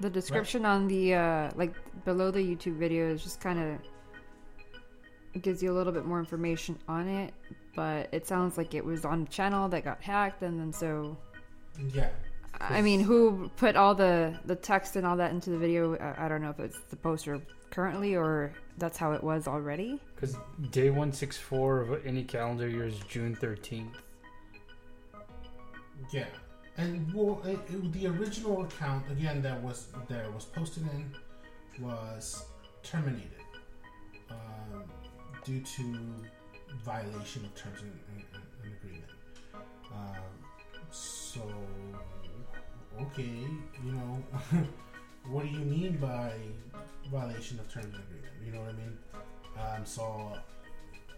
[0.00, 5.62] the description on the uh, like below the YouTube video is just kind of gives
[5.62, 7.34] you a little bit more information on it.
[7.74, 11.16] But it sounds like it was on a channel that got hacked, and then so
[11.92, 12.10] Yeah,
[12.60, 15.96] I mean, who put all the the text and all that into the video?
[15.96, 17.40] I, I don't know if it's the poster
[17.70, 20.00] currently or that's how it was already.
[20.24, 20.38] Because
[20.70, 23.94] day one six four of any calendar year is June thirteenth.
[26.10, 26.24] yeah.
[26.78, 31.14] And well, it, it- the original account again that was that was posted in
[31.78, 32.46] was
[32.82, 33.44] terminated
[34.30, 34.84] um,
[35.44, 35.82] due to
[36.84, 38.24] violation of terms and, and,
[38.62, 39.10] and agreement.
[39.92, 40.24] Um,
[40.90, 41.42] so,
[43.02, 43.46] okay,
[43.84, 44.22] you know,
[45.28, 46.32] what do you mean by
[47.10, 48.32] violation of terms and agreement?
[48.44, 48.98] You know what I mean?
[49.58, 50.32] Um, so,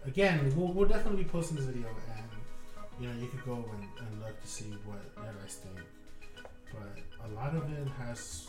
[0.05, 2.29] again, we'll, we'll definitely be posting this video, and
[2.99, 5.79] you know, you could go and, and look to see what you guys think.
[6.71, 8.47] But a lot of it has,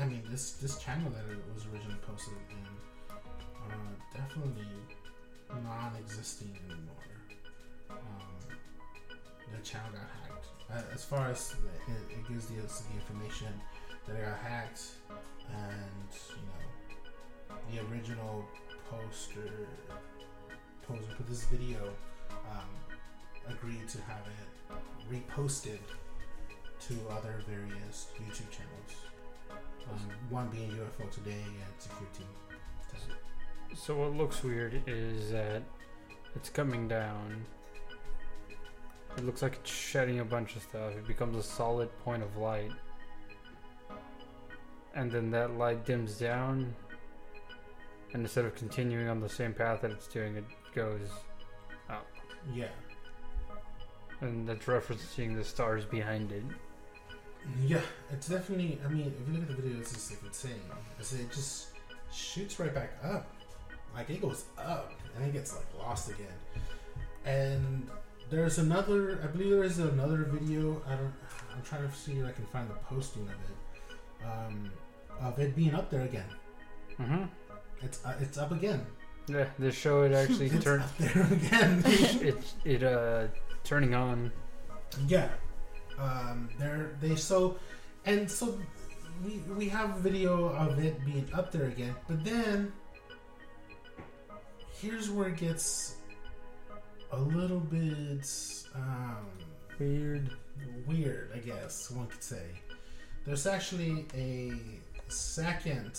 [0.00, 2.66] I mean, this this channel that it was originally posted in,
[3.10, 3.74] uh,
[4.14, 4.66] definitely
[5.64, 6.96] non-existing anymore.
[7.90, 7.98] Um,
[9.52, 10.46] the channel got hacked.
[10.70, 11.54] Uh, as far as
[11.88, 13.52] it, it gives the, the information
[14.06, 14.82] that it got hacked,
[15.50, 18.44] and you know, the original
[18.90, 19.68] poster
[20.82, 21.78] poster for this video
[22.50, 22.68] um,
[23.48, 24.50] agreed to have it
[25.12, 25.78] reposted
[26.80, 28.92] to other various YouTube channels.
[29.90, 32.24] Um, one being UFO Today and Security.
[33.74, 35.62] So what looks weird is that
[36.34, 37.44] it's coming down.
[39.16, 40.92] It looks like it's shedding a bunch of stuff.
[40.96, 42.72] It becomes a solid point of light.
[44.94, 46.74] And then that light dims down.
[48.12, 50.44] And instead of continuing on the same path that it's doing, it
[50.74, 51.08] goes
[51.88, 52.06] up.
[52.52, 52.68] Yeah.
[54.20, 56.42] and that's referencing the stars behind it.
[57.64, 57.80] Yeah,
[58.12, 58.78] it's definitely.
[58.84, 60.60] I mean, if you look at the video, it's just like insane.
[60.98, 61.68] It's, it just
[62.12, 63.30] shoots right back up,
[63.94, 66.26] like it goes up and it gets like lost again.
[67.24, 67.88] And
[68.30, 69.20] there's another.
[69.24, 70.82] I believe there is another video.
[70.86, 71.14] I don't.
[71.54, 74.26] I'm trying to see if I can find the posting of it.
[74.26, 74.70] Um,
[75.20, 76.28] of it being up there again.
[77.00, 77.24] Mm-hmm.
[77.82, 78.86] It's uh, it's up again.
[79.26, 80.80] Yeah, the show it actually it's turn.
[80.80, 81.82] up there again.
[81.86, 83.26] it it uh
[83.64, 84.32] turning on.
[85.06, 85.28] Yeah.
[85.98, 87.58] Um, they're they so
[88.06, 88.58] and so
[89.24, 92.72] we we have video of it being up there again, but then
[94.80, 95.96] here's where it gets
[97.12, 98.26] a little bit
[98.74, 99.26] um,
[99.78, 100.30] Weird.
[100.86, 102.44] weird, I guess one could say.
[103.26, 104.52] There's actually a
[105.10, 105.98] second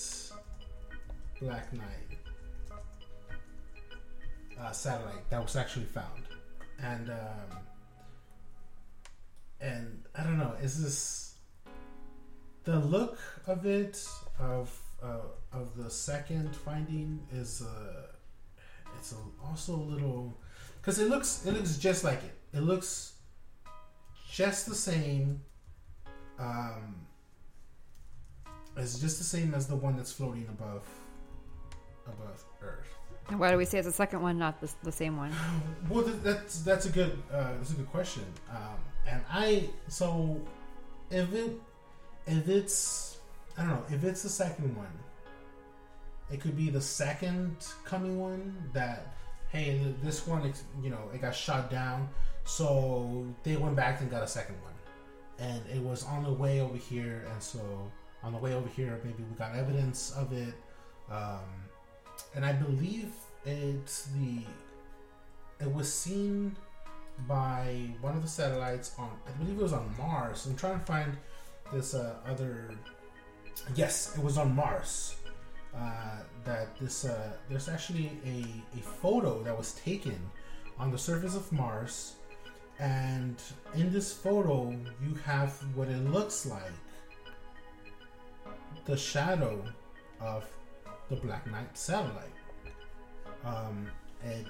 [1.42, 2.20] Black Knight
[4.60, 6.24] uh, satellite that was actually found,
[6.80, 7.58] and um,
[9.60, 11.36] and I don't know, is this
[12.64, 14.08] the look of it
[14.40, 15.18] of uh,
[15.52, 18.12] of the second finding is uh,
[18.98, 20.38] it's a, also a little
[20.80, 22.58] because it looks it looks just like it.
[22.58, 23.14] It looks
[24.32, 25.42] just the same.
[26.38, 27.08] Um,
[28.78, 30.84] it's just the same as the one that's floating above
[32.08, 32.88] above Earth.
[33.30, 35.32] And why do we say it's the second one, not the, the same one?
[35.90, 38.24] Well, that's that's a good uh, that's a good question.
[38.50, 40.40] Um, and I so
[41.10, 41.52] if it
[42.28, 43.18] if it's
[43.58, 44.94] I don't know if it's the second one,
[46.32, 49.16] it could be the second coming one that
[49.50, 52.08] hey this one you know it got shot down,
[52.46, 54.74] so they went back and got a second one,
[55.40, 57.60] and it was on the way over here, and so
[58.24, 60.54] on the way over here maybe we got evidence of it.
[61.10, 61.61] Um,
[62.36, 63.12] and I believe
[63.46, 64.44] it's the
[65.60, 66.56] it was seen
[67.28, 70.46] by one of the satellites on I believe it was on Mars.
[70.46, 71.18] I'm trying to find
[71.72, 72.72] this uh, other
[73.76, 75.16] yes, it was on Mars.
[75.76, 80.20] Uh, that this uh, there's actually a, a photo that was taken
[80.78, 82.16] on the surface of Mars,
[82.80, 83.42] and
[83.76, 86.74] in this photo you have what it looks like
[88.86, 89.64] the shadow
[90.20, 90.46] of
[91.12, 92.34] the Black Knight satellite.
[93.46, 93.88] Um,
[94.24, 94.46] and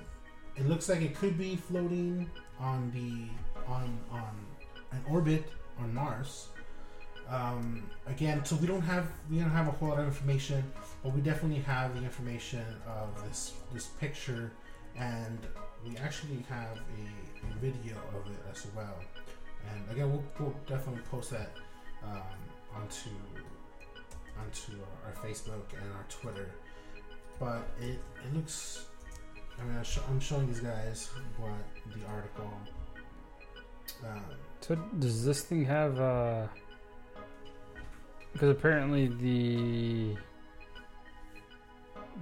[0.55, 3.27] it looks like it could be floating on the
[3.69, 4.45] on on
[4.91, 6.47] an orbit on Mars.
[7.27, 10.63] Um, again, so we don't have we don't have a whole lot of information,
[11.03, 14.51] but we definitely have the information of this this picture,
[14.95, 15.39] and
[15.85, 18.99] we actually have a, a video of it as well.
[19.69, 21.51] And again, we'll, we'll definitely post that
[22.03, 22.37] um,
[22.75, 23.09] onto
[24.39, 26.49] onto our, our Facebook and our Twitter.
[27.39, 28.85] But it it looks.
[29.59, 31.51] I mean, I sh- I'm showing these guys what
[31.93, 32.51] the article.
[34.05, 34.21] Um,
[34.61, 36.47] So does this thing have uh
[38.33, 40.15] because apparently the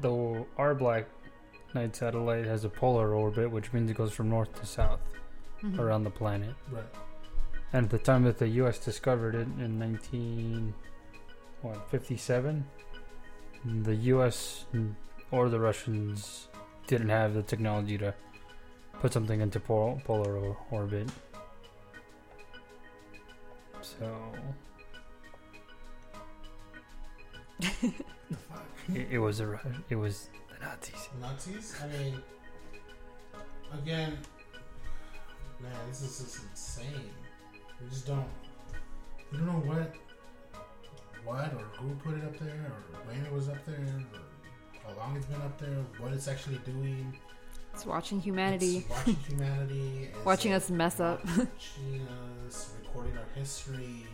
[0.02, 1.06] the our Black
[1.74, 5.02] Knight satellite has a polar orbit which means it goes from north to south
[5.62, 5.78] Mhm.
[5.78, 6.84] around the planet right.
[7.74, 10.74] and at the time that the US discovered it in 19
[11.62, 12.66] what 57
[13.84, 14.66] the US
[15.32, 16.48] or the Russians
[16.88, 18.14] didn't have the technology to
[19.00, 21.10] put something into pol- polar orbit
[23.82, 24.34] so
[28.94, 31.10] It, it was a it was the Nazis.
[31.22, 31.76] Nazis?
[31.84, 32.22] I mean,
[33.72, 34.18] again,
[35.62, 37.12] man, this is just insane.
[37.82, 38.26] We just don't,
[39.32, 39.94] we don't know what,
[41.30, 44.98] what or who put it up there, or when it was up there, or how
[44.98, 47.16] long it's been up there, what it's actually doing.
[47.74, 51.24] It's watching humanity, It's watching humanity, it's, watching uh, us mess up.
[51.26, 52.08] watching
[52.48, 54.06] us, recording our history,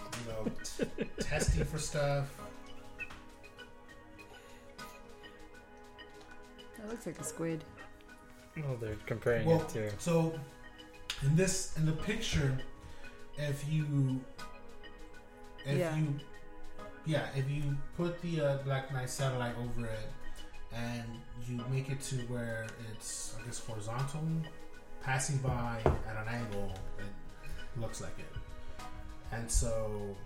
[0.00, 2.26] you know, t- testing for stuff.
[6.78, 7.64] That looks like a squid.
[8.58, 9.90] Oh, they're comparing Well, it to.
[10.00, 10.38] So,
[11.22, 12.56] in this in the picture,
[13.38, 14.20] if you
[15.66, 15.96] if Yeah.
[15.96, 16.06] you
[17.06, 20.10] yeah if you put the uh, Black Knight satellite over it
[20.72, 21.04] and
[21.46, 24.22] you make it to where it's I guess horizontal,
[25.02, 28.32] passing by at an angle, it looks like it.
[29.32, 30.16] And so,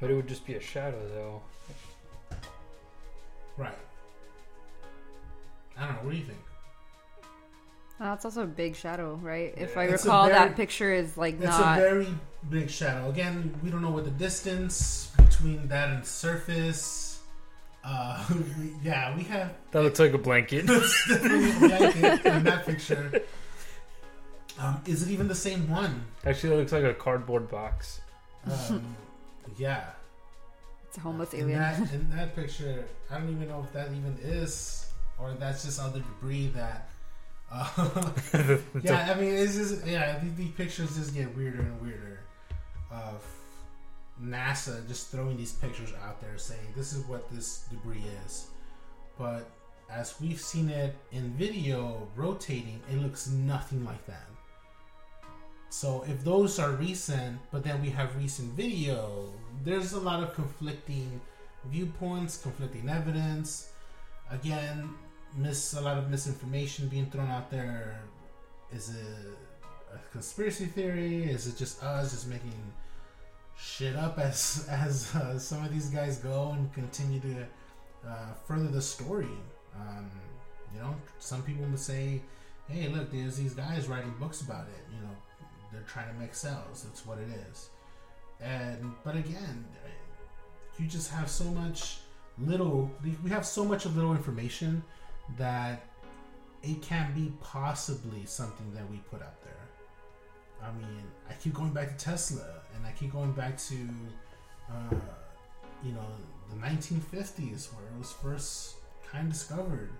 [0.00, 1.42] But it would just be a shadow, though.
[3.56, 3.72] right.
[5.76, 6.02] I don't know.
[6.02, 6.38] What do you think?
[8.00, 9.52] It's also a big shadow, right?
[9.56, 11.78] If I It's a recall, very- that picture is like It's not.
[11.78, 12.08] a very
[12.48, 13.08] big shadow.
[13.08, 17.20] Again, we don't know what the distance between that and surface.
[17.84, 18.24] Uh,
[18.58, 20.66] we, yeah, we have That looks like a blanket.
[20.68, 23.22] it's definitely a blanket in that picture.
[24.60, 26.04] Um, is it even the same one?
[26.26, 28.00] Actually, it looks like a cardboard box.
[28.46, 28.96] Um,
[29.58, 29.84] yeah,
[30.86, 31.58] it's a homeless in alien.
[31.60, 35.80] that in that picture, I don't even know if that even is, or that's just
[35.80, 36.87] other debris that.
[37.50, 38.10] Uh,
[38.82, 40.18] yeah, I mean, it's just yeah.
[40.18, 42.20] These, these pictures just get weirder and weirder.
[42.90, 43.24] Of
[44.22, 48.48] NASA just throwing these pictures out there, saying this is what this debris is,
[49.18, 49.48] but
[49.90, 54.26] as we've seen it in video rotating, it looks nothing like that.
[55.70, 59.32] So if those are recent, but then we have recent video,
[59.64, 61.20] there's a lot of conflicting
[61.66, 63.70] viewpoints, conflicting evidence.
[64.30, 64.90] Again,
[65.36, 68.00] miss a lot of misinformation being thrown out there.
[68.72, 69.38] Is it
[69.94, 71.24] a conspiracy theory?
[71.24, 72.72] Is it just us just making
[73.56, 77.46] shit up as as uh, some of these guys go and continue to
[78.06, 79.28] uh, further the story?
[79.74, 80.10] Um,
[80.74, 82.20] you know, some people would say,
[82.68, 85.16] "Hey, look, there's these guys writing books about it." You know,
[85.72, 86.84] they're trying to make sales.
[86.84, 87.70] That's what it is.
[88.40, 89.64] And but again,
[90.78, 91.98] you just have so much
[92.38, 92.90] little.
[93.24, 94.82] We have so much of little information
[95.36, 95.84] that
[96.62, 99.52] it can't be possibly something that we put out there.
[100.62, 103.76] I mean, I keep going back to Tesla, and I keep going back to,
[104.70, 104.94] uh,
[105.84, 106.06] you know,
[106.50, 108.76] the 1950s where it was first
[109.10, 109.90] kind of discovered.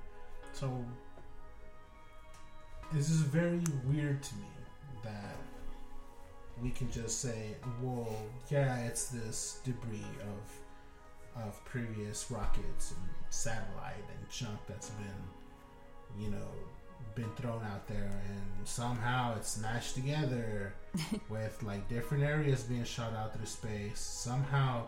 [0.53, 0.85] So
[2.95, 4.49] it's just very weird to me
[5.05, 5.37] that
[6.61, 8.09] we can just say, "Whoa,
[8.51, 10.68] yeah, it's this debris of
[11.47, 16.49] of previous rockets and satellite and junk that's been, you know,
[17.15, 20.73] been thrown out there, and somehow it's smashed together
[21.29, 24.01] with like different areas being shot out through space.
[24.01, 24.85] Somehow,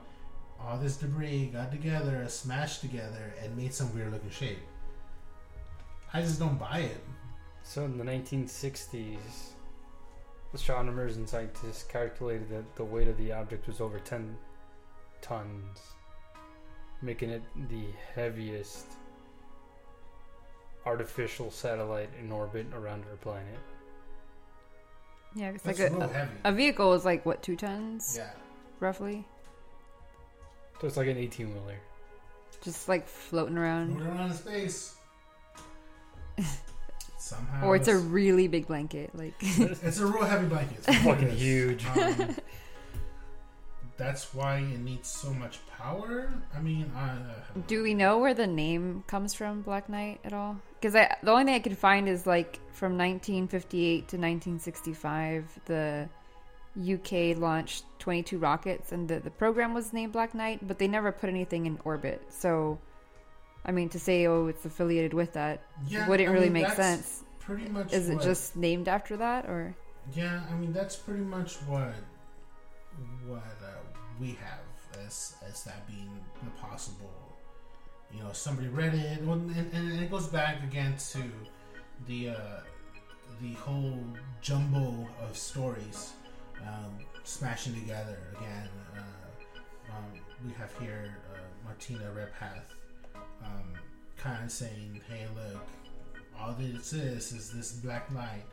[0.61, 4.59] all this debris got together, smashed together, and made some weird looking shape.
[6.13, 7.05] I just don't buy it.
[7.63, 9.53] So in the 1960s,
[10.53, 14.37] astronomers and scientists calculated that the weight of the object was over 10
[15.21, 15.79] tons,
[17.03, 17.85] making it the
[18.15, 18.87] heaviest
[20.87, 23.59] artificial satellite in orbit around our planet.
[25.35, 26.31] Yeah, it's That's like real a, heavy.
[26.45, 28.31] a vehicle is like what two tons yeah.
[28.81, 29.25] roughly,
[30.81, 31.77] So it's like an 18 wheeler.
[32.63, 33.97] just like floating around.
[33.97, 34.95] Floating around in space.
[37.19, 37.67] Somehow.
[37.67, 40.79] Or it's a really big blanket, like It's a real heavy blanket.
[40.89, 41.85] It's fucking huge.
[41.87, 42.35] Um,
[44.01, 46.33] that's why it needs so much power.
[46.57, 50.33] I mean, I, uh, Do we know where the name comes from, Black Knight, at
[50.33, 50.57] all?
[50.81, 56.09] Because the only thing I could find is like from 1958 to 1965, the
[56.81, 61.13] UK launched 22 rockets, and the, the program was named Black Knight, but they never
[61.13, 62.23] put anything in orbit.
[62.31, 62.79] So,
[63.67, 66.75] I mean, to say, oh, it's affiliated with that yeah, wouldn't I really mean, make
[66.75, 67.25] that's sense.
[67.41, 67.93] Pretty much.
[67.93, 69.75] Is it just named after that, or
[70.15, 71.93] Yeah, I mean that's pretty much what
[73.27, 73.60] what
[74.21, 76.11] we have as as that being
[76.45, 77.11] the possible.
[78.13, 81.23] You know, somebody read it, and, and it goes back again to
[82.07, 82.61] the uh,
[83.41, 84.05] the whole
[84.41, 86.13] jumble of stories
[86.61, 88.69] um, smashing together again.
[88.97, 92.75] Uh, um, we have here uh, Martina Redpath
[93.45, 93.73] um,
[94.19, 95.67] kind of saying, "Hey, look,
[96.39, 98.45] all this is is this Black light.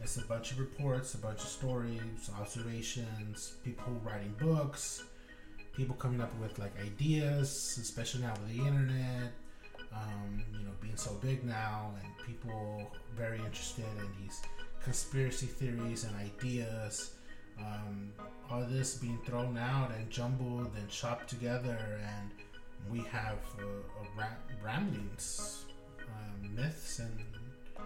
[0.00, 5.04] It's a bunch of reports, a bunch of stories, observations, people writing books,
[5.76, 9.32] people coming up with like ideas, especially now with the internet,
[9.92, 14.40] um, you know, being so big now, and people very interested in these
[14.82, 17.12] conspiracy theories and ideas.
[17.58, 18.12] Um,
[18.50, 22.30] all this being thrown out and jumbled and chopped together, and
[22.90, 25.64] we have uh, uh, ra- ramblings,
[26.00, 27.16] um, myths, and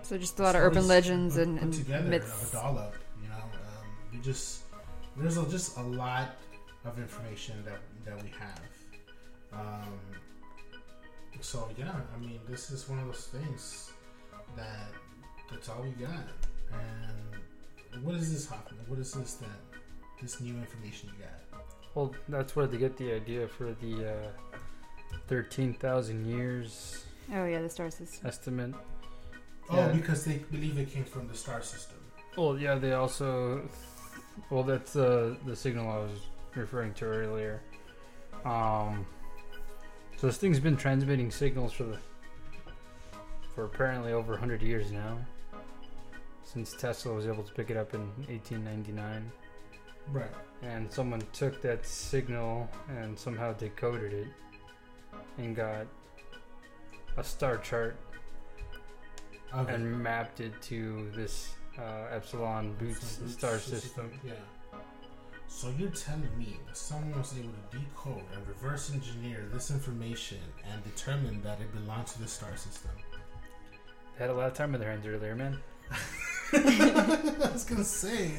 [0.02, 2.50] so just a lot of urban legends put- and, put and together myths?
[2.50, 2.94] a dollop.
[3.22, 4.62] You know, um, we just
[5.16, 6.36] there's a, just a lot
[6.88, 8.60] of information that that we have.
[9.52, 9.98] Um,
[11.40, 13.92] so yeah, I mean, this is one of those things
[14.56, 14.90] that
[15.50, 16.26] that's all we got.
[16.72, 18.80] And what is this, Hoffman?
[18.86, 19.48] What is this that
[20.20, 21.62] this new information you got?
[21.94, 24.28] Well, that's where they get the idea for the uh,
[25.26, 28.26] thirteen thousand years Oh yeah, the star system.
[28.26, 28.74] estimate.
[29.70, 29.88] Oh, Yeah.
[29.88, 31.98] because they believe it came from the star system.
[32.36, 33.68] Well, yeah, they also.
[34.50, 36.20] Well, that's uh, the signal I was
[36.58, 37.60] referring to earlier.
[38.44, 39.06] Um,
[40.16, 41.98] so this thing's been transmitting signals for the
[43.54, 45.18] for apparently over 100 years now.
[46.44, 49.30] Since Tesla was able to pick it up in 1899,
[50.10, 50.30] Right.
[50.62, 54.28] and someone took that signal and somehow decoded it
[55.36, 55.86] and got
[57.16, 57.96] a star chart
[59.54, 59.74] Okay.
[59.74, 64.10] and mapped it to this uh, Epsilon Boötis star system, system.
[64.24, 64.32] Yeah.
[65.48, 70.38] So you're telling me that someone was able to decode and reverse engineer this information
[70.70, 72.90] and determine that it belonged to the star system?
[74.16, 75.58] They had a lot of time on their hands earlier, man.
[76.52, 78.30] I was gonna say,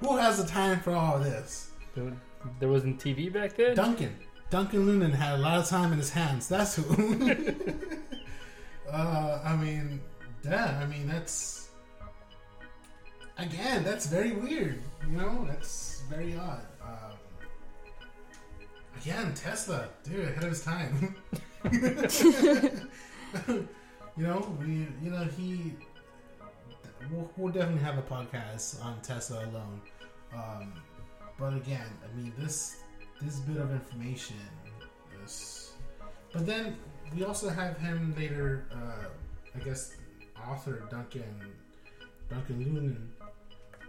[0.00, 1.70] who has the time for all this?
[1.94, 2.12] There,
[2.60, 3.74] there wasn't TV back then.
[3.74, 4.14] Duncan.
[4.50, 6.48] Duncan Lunan had a lot of time in his hands.
[6.48, 7.30] That's who.
[8.92, 10.00] uh, I mean,
[10.44, 10.78] yeah.
[10.80, 11.70] I mean, that's
[13.38, 14.80] again, that's very weird.
[15.08, 16.66] You know, that's very odd.
[16.82, 17.16] Um,
[19.00, 21.16] again, Tesla, dude, ahead of his time.
[24.16, 25.74] you know, we, you know, he.
[27.10, 29.80] We'll, we'll definitely have a podcast on Tesla alone.
[30.34, 30.72] Um,
[31.38, 32.82] but again, I mean, this
[33.20, 34.36] this bit of information
[35.24, 35.72] is.
[36.32, 36.76] But then
[37.14, 38.66] we also have him later.
[38.72, 39.08] Uh,
[39.54, 39.96] I guess
[40.48, 41.52] author Duncan
[42.28, 43.26] Duncan Lunan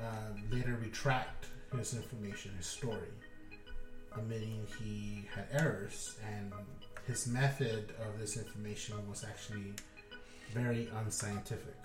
[0.02, 3.10] uh, later retract his information, his story,
[4.16, 6.52] admitting he had errors and
[7.06, 9.74] his method of this information was actually
[10.54, 11.76] very unscientific.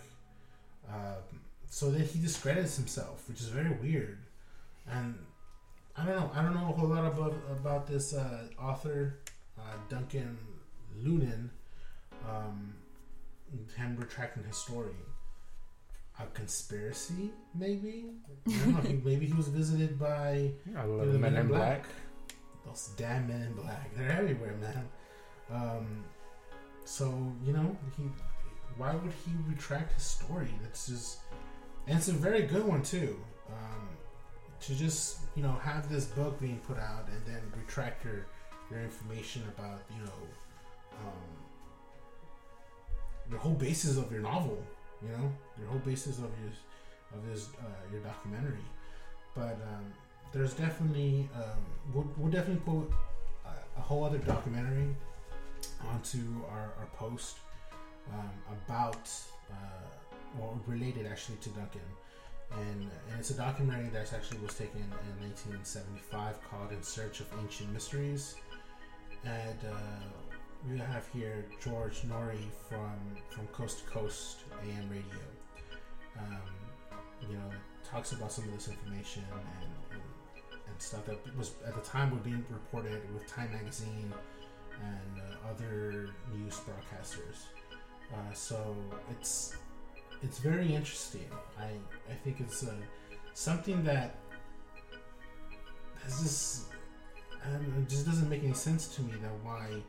[0.89, 4.19] Um, so then he discredits himself, which is very weird.
[4.91, 5.19] And
[5.97, 6.31] I don't know.
[6.35, 9.19] I don't know a whole lot about about this uh, author,
[9.59, 10.39] uh, Duncan
[11.03, 11.51] Lunan.
[12.29, 12.75] Um,
[13.77, 14.95] him retracting his story.
[16.23, 18.07] A conspiracy, maybe.
[18.47, 18.81] Know.
[19.05, 21.85] maybe he was visited by I you know, the Men in Black.
[22.65, 23.91] those damn men in black.
[23.97, 24.89] They're everywhere, man.
[25.51, 26.05] Um,
[26.85, 27.07] so
[27.45, 28.05] you know, he.
[28.77, 30.49] Why would he retract his story?
[30.63, 31.19] That's just,
[31.87, 33.17] and it's a very good one too.
[33.49, 33.89] Um,
[34.61, 38.27] to just you know have this book being put out and then retract your
[38.71, 40.21] your information about you know
[41.01, 41.29] um,
[43.31, 44.63] the whole basis of your novel.
[45.05, 46.53] You know, your whole basis of your
[47.15, 48.65] of his uh, your documentary.
[49.35, 49.93] But um,
[50.33, 52.91] there's definitely um, we'll, we'll definitely put
[53.45, 54.95] a, a whole other documentary
[55.89, 56.19] onto
[56.51, 57.39] our, our post
[58.13, 58.31] um,
[58.67, 59.11] about
[59.51, 61.81] uh, or related actually to Duncan
[62.59, 67.27] and, and it's a documentary that actually was taken in 1975 called In Search of
[67.41, 68.35] Ancient Mysteries
[69.25, 69.75] and uh,
[70.71, 75.23] we have here George Noory from from Coast to Coast AM radio
[76.19, 77.51] um, you know
[77.85, 79.41] talks about some of this information and,
[79.93, 80.03] and
[80.69, 84.13] and stuff that was at the time was being reported with Time Magazine
[84.81, 87.47] and uh, other news broadcasters.
[88.13, 88.75] Uh, so
[89.11, 89.57] it's
[90.23, 91.29] it's very interesting.
[91.59, 91.71] I
[92.11, 92.75] I think it's uh,
[93.35, 94.17] something that
[96.05, 96.65] has this.
[97.45, 99.83] Um, it just doesn't make any sense to me that why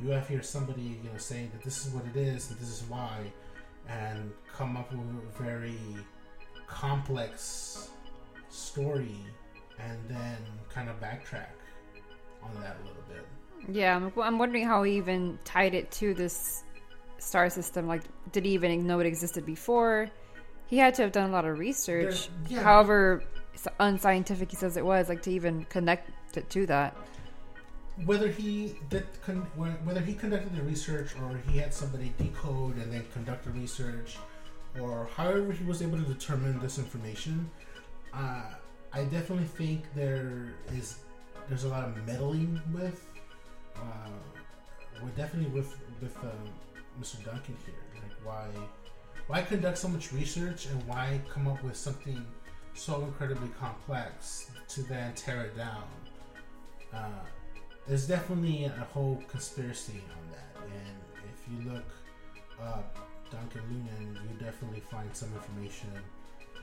[0.00, 2.68] you have here somebody you know saying that this is what it is and this
[2.68, 3.18] is why,
[3.88, 5.78] and come up with a very
[6.66, 7.90] complex
[8.48, 9.18] story
[9.78, 10.36] and then
[10.68, 11.54] kind of backtrack
[12.42, 13.26] on that a little bit.
[13.74, 16.64] Yeah, I'm, I'm wondering how he even tied it to this
[17.18, 17.86] star system.
[17.86, 20.10] Like, did he even know it existed before?
[20.66, 22.28] He had to have done a lot of research.
[22.48, 22.62] Yeah.
[22.62, 23.22] However
[23.80, 26.96] unscientific he says it was, like to even connect it to that.
[28.04, 32.92] Whether he did, con- whether he conducted the research or he had somebody decode and
[32.92, 34.18] then conduct the research,
[34.78, 37.50] or however he was able to determine this information,
[38.12, 38.42] uh,
[38.92, 40.98] I definitely think there is
[41.48, 43.06] there's a lot of meddling with,
[43.76, 44.10] uh,
[45.02, 46.28] with definitely with with uh,
[47.00, 47.24] Mr.
[47.24, 47.74] Duncan here.
[47.94, 48.46] Like why
[49.26, 52.24] why conduct so much research and why come up with something
[52.74, 55.84] so incredibly complex to then tear it down?
[56.92, 57.24] Uh,
[57.86, 60.98] there's definitely a whole conspiracy on that, and
[61.32, 61.84] if you look
[62.60, 62.98] up
[63.30, 65.90] Duncan Lunan, you definitely find some information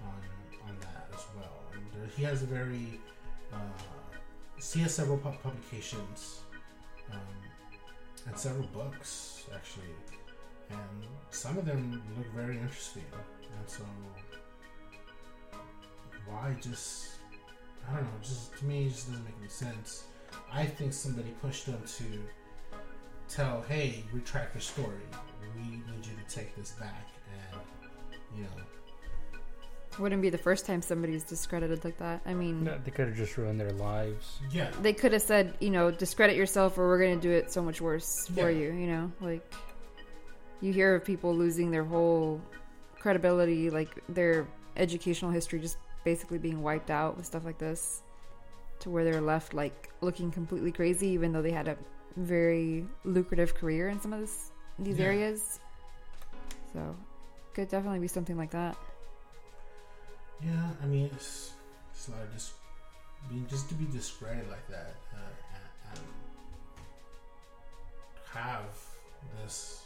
[0.01, 1.63] on on that as well.
[1.73, 2.99] And there, he has a very
[3.53, 3.57] uh,
[4.73, 6.41] he has several pu- publications
[7.11, 7.19] um,
[8.27, 9.95] and several books actually,
[10.69, 13.05] and some of them look very interesting.
[13.57, 13.83] And so,
[16.25, 17.09] why just?
[17.89, 18.09] I don't know.
[18.21, 20.05] Just to me, it just doesn't make any sense.
[20.51, 22.03] I think somebody pushed them to
[23.27, 25.01] tell, "Hey, retract your story.
[25.55, 27.07] We need you to take this back."
[27.51, 27.61] And
[28.37, 28.49] you know,
[29.99, 32.21] Wouldn't be the first time somebody's discredited like that.
[32.25, 34.39] I mean, No, they could have just ruined their lives.
[34.51, 37.51] yeah, they could have said, you know, discredit yourself or we're going to do it
[37.51, 38.57] so much worse for Yeah.
[38.71, 39.11] you, you know?
[39.21, 39.53] Like,
[40.61, 42.41] you hear of people losing their whole
[42.99, 48.01] credibility, like their educational history just basically being wiped out with stuff like this,
[48.83, 51.77] to where they're left, like, looking completely crazy, even though they had a
[52.17, 55.05] very lucrative career in some of this, these Yeah.
[55.05, 55.59] areas.
[56.73, 56.95] So,
[57.53, 58.77] could definitely be something like that.
[60.43, 60.69] yeah.
[60.81, 61.53] I mean, it's
[61.93, 62.53] it's of just
[63.29, 65.17] being just to be discredited like that uh,
[65.53, 66.05] and, and
[68.33, 68.65] have
[69.41, 69.85] this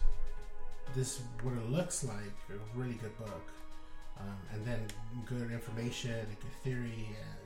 [0.95, 3.51] this what it looks like a really good book,
[4.19, 4.79] um, and then
[5.25, 7.39] good information and good theory and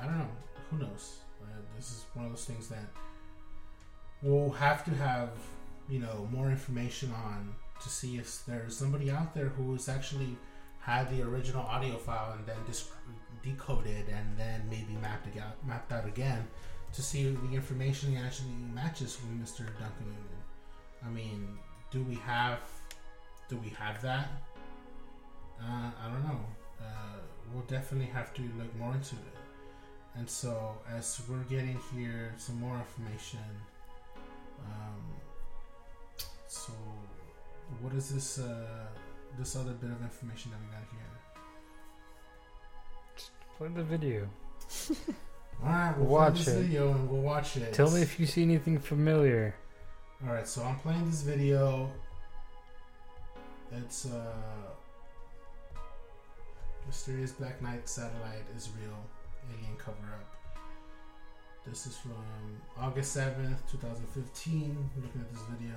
[0.00, 0.28] I don't know.
[0.70, 1.18] Who knows?
[1.42, 2.86] Uh, this is one of those things that
[4.22, 5.30] we'll have to have,
[5.88, 10.36] you know, more information on to see if there's somebody out there who has actually
[10.80, 12.90] had the original audio file and then dis-
[13.42, 16.46] decoded and then maybe mapped out, mapped out again
[16.92, 19.66] to see if the information actually matches with Mr.
[19.78, 21.06] Duncan Lunan.
[21.06, 21.58] I mean,
[21.90, 22.60] do we have
[23.48, 24.28] do we have that?
[25.60, 26.40] Uh, I don't know.
[26.80, 27.18] Uh,
[27.52, 29.35] we'll definitely have to look more into it.
[30.18, 33.38] And so, as we're getting here some more information,
[34.64, 35.02] um,
[36.48, 36.72] so
[37.80, 38.86] what is this uh,
[39.38, 41.10] this other bit of information that we got here?
[43.58, 44.28] Play the video.
[45.62, 46.62] All right, we'll Watch play this it.
[46.62, 47.72] video and we'll watch it.
[47.72, 49.54] Tell me if you see anything familiar.
[50.26, 51.90] All right, so I'm playing this video.
[53.72, 54.32] It's uh,
[56.86, 58.96] mysterious Black Knight satellite is real,
[59.52, 60.36] alien cover up.
[61.66, 62.12] This is from
[62.78, 64.90] August seventh, two thousand fifteen.
[64.96, 65.74] Looking at this video.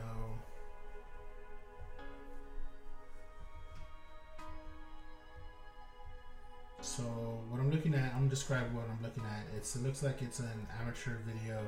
[6.82, 7.04] So
[7.50, 9.46] what I'm looking at, I'm describing what I'm looking at.
[9.56, 11.60] It's it looks like it's an amateur video.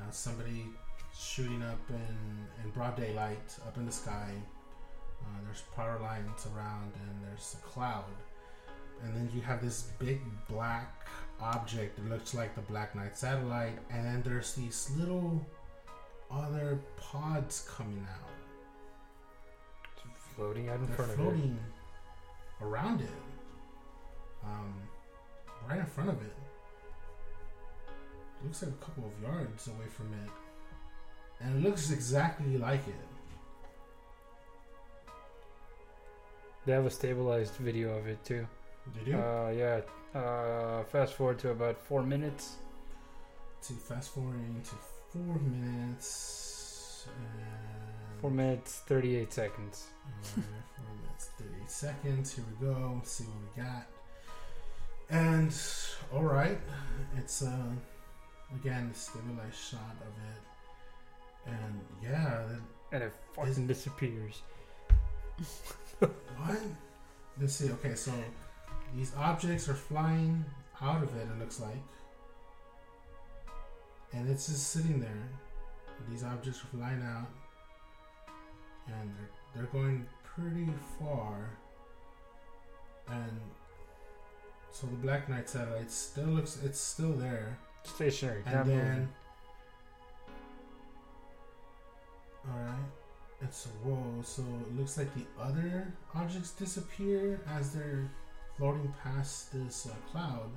[0.00, 0.66] Uh, somebody
[1.18, 4.32] shooting up in, in broad daylight up in the sky.
[5.22, 8.04] Uh, there's power lines around and there's a cloud.
[9.04, 11.06] And then you have this big black
[11.40, 13.78] object that looks like the Black Knight satellite.
[13.90, 15.46] And then there's these little
[16.30, 18.30] other pods coming out.
[20.36, 21.22] Floating out in They're front of it.
[21.22, 21.58] floating
[22.62, 23.08] around it.
[24.44, 24.74] Um,
[25.68, 26.36] right in front of it.
[28.44, 30.30] Looks like a couple of yards away from it.
[31.40, 32.94] And it looks exactly like it.
[36.66, 38.46] They have a stabilized video of it too.
[38.94, 39.16] Did you?
[39.16, 39.80] Uh, yeah.
[40.18, 42.56] Uh, fast forward to about four minutes.
[43.62, 44.74] to fast forwarding to
[45.12, 47.06] four minutes.
[48.20, 49.86] Four minutes, thirty-eight seconds.
[50.34, 50.42] Four
[51.02, 52.34] minutes, 30 seconds.
[52.34, 52.92] Here we go.
[52.96, 53.86] Let's see what we got.
[55.10, 55.54] And,
[56.12, 56.58] alright.
[57.16, 57.70] It's, uh,
[58.54, 61.52] again, a stabilized shot of it.
[61.52, 62.60] And, yeah, that,
[62.92, 64.42] And it fucking disappears.
[65.98, 66.58] what?
[67.40, 67.70] Let's see.
[67.70, 68.12] Okay, so
[68.94, 70.44] these objects are flying
[70.80, 71.82] out of it, it looks like.
[74.12, 75.28] And it's just sitting there.
[76.08, 77.28] These objects are flying out.
[78.86, 80.68] And they're, they're going pretty
[80.98, 81.50] far.
[83.08, 83.40] And
[84.70, 87.58] so the Black Knight satellite still looks, it's still there.
[87.84, 88.42] Stationary.
[88.46, 89.08] And then, moving.
[92.50, 92.74] all right,
[93.42, 94.22] it's a whoa.
[94.22, 98.08] So it looks like the other objects disappear as they're
[98.58, 100.50] floating past this uh, cloud,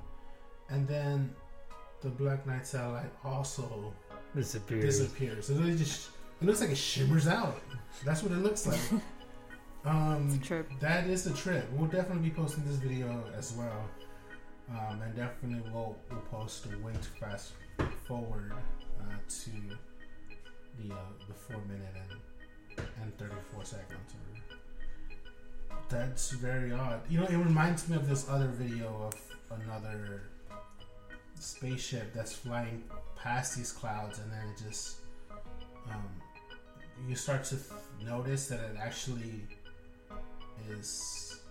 [0.69, 1.33] and then
[2.01, 3.93] the Black Knight satellite also
[4.35, 4.99] disappears.
[4.99, 5.47] disappears.
[5.47, 6.09] So it just
[6.41, 7.61] it looks like it shimmers out.
[8.03, 8.79] That's what it looks like.
[9.83, 10.69] Um, It's a trip.
[10.79, 11.67] that is the trip.
[11.73, 13.89] We'll definitely be posting this video as well.
[14.69, 17.53] Um, and definitely we'll, we'll post a way to fast
[18.07, 18.53] forward
[18.99, 19.49] uh, to
[20.77, 20.97] the uh,
[21.27, 21.95] the four minute
[22.77, 24.13] and, and 34 seconds.
[25.91, 27.01] That's very odd.
[27.09, 30.21] You know, it reminds me of this other video of another
[31.37, 32.83] spaceship that's flying
[33.21, 34.97] past these clouds, and then it just
[35.89, 36.07] um,
[37.09, 37.67] you start to th-
[38.05, 39.41] notice that it actually
[40.69, 41.41] is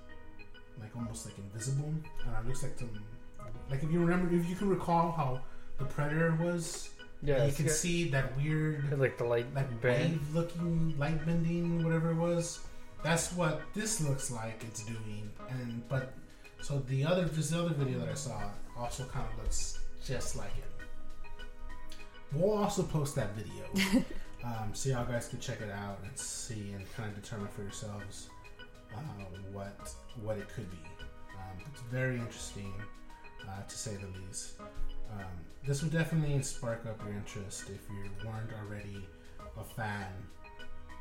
[0.80, 1.92] like almost like invisible.
[2.26, 2.86] Uh, it looks like the
[3.68, 5.40] like if you remember if you can recall how
[5.78, 6.88] the predator was.
[7.22, 10.12] Yeah, you can see that weird like the light like band.
[10.12, 12.60] wave looking light bending whatever it was
[13.02, 15.30] that's what this looks like it's doing.
[15.48, 16.14] And but
[16.60, 18.42] so the other this other video that I saw
[18.76, 20.64] also kind of looks just like it.
[22.32, 24.04] We'll also post that video,
[24.44, 27.62] um, so y'all guys can check it out and see and kind of determine for
[27.62, 28.28] yourselves
[28.94, 29.00] uh,
[29.52, 29.92] what
[30.22, 30.78] what it could be.
[31.34, 32.72] Um, it's very interesting,
[33.48, 34.60] uh, to say the least.
[35.12, 35.26] Um,
[35.66, 39.04] this will definitely spark up your interest if you weren't already
[39.58, 40.06] a fan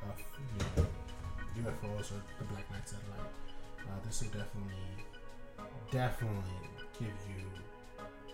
[0.04, 0.88] of you know,
[1.58, 3.20] UFOs or the Black Knight satellite.
[3.80, 4.74] Uh, this will definitely,
[5.92, 6.70] definitely
[7.00, 7.46] give you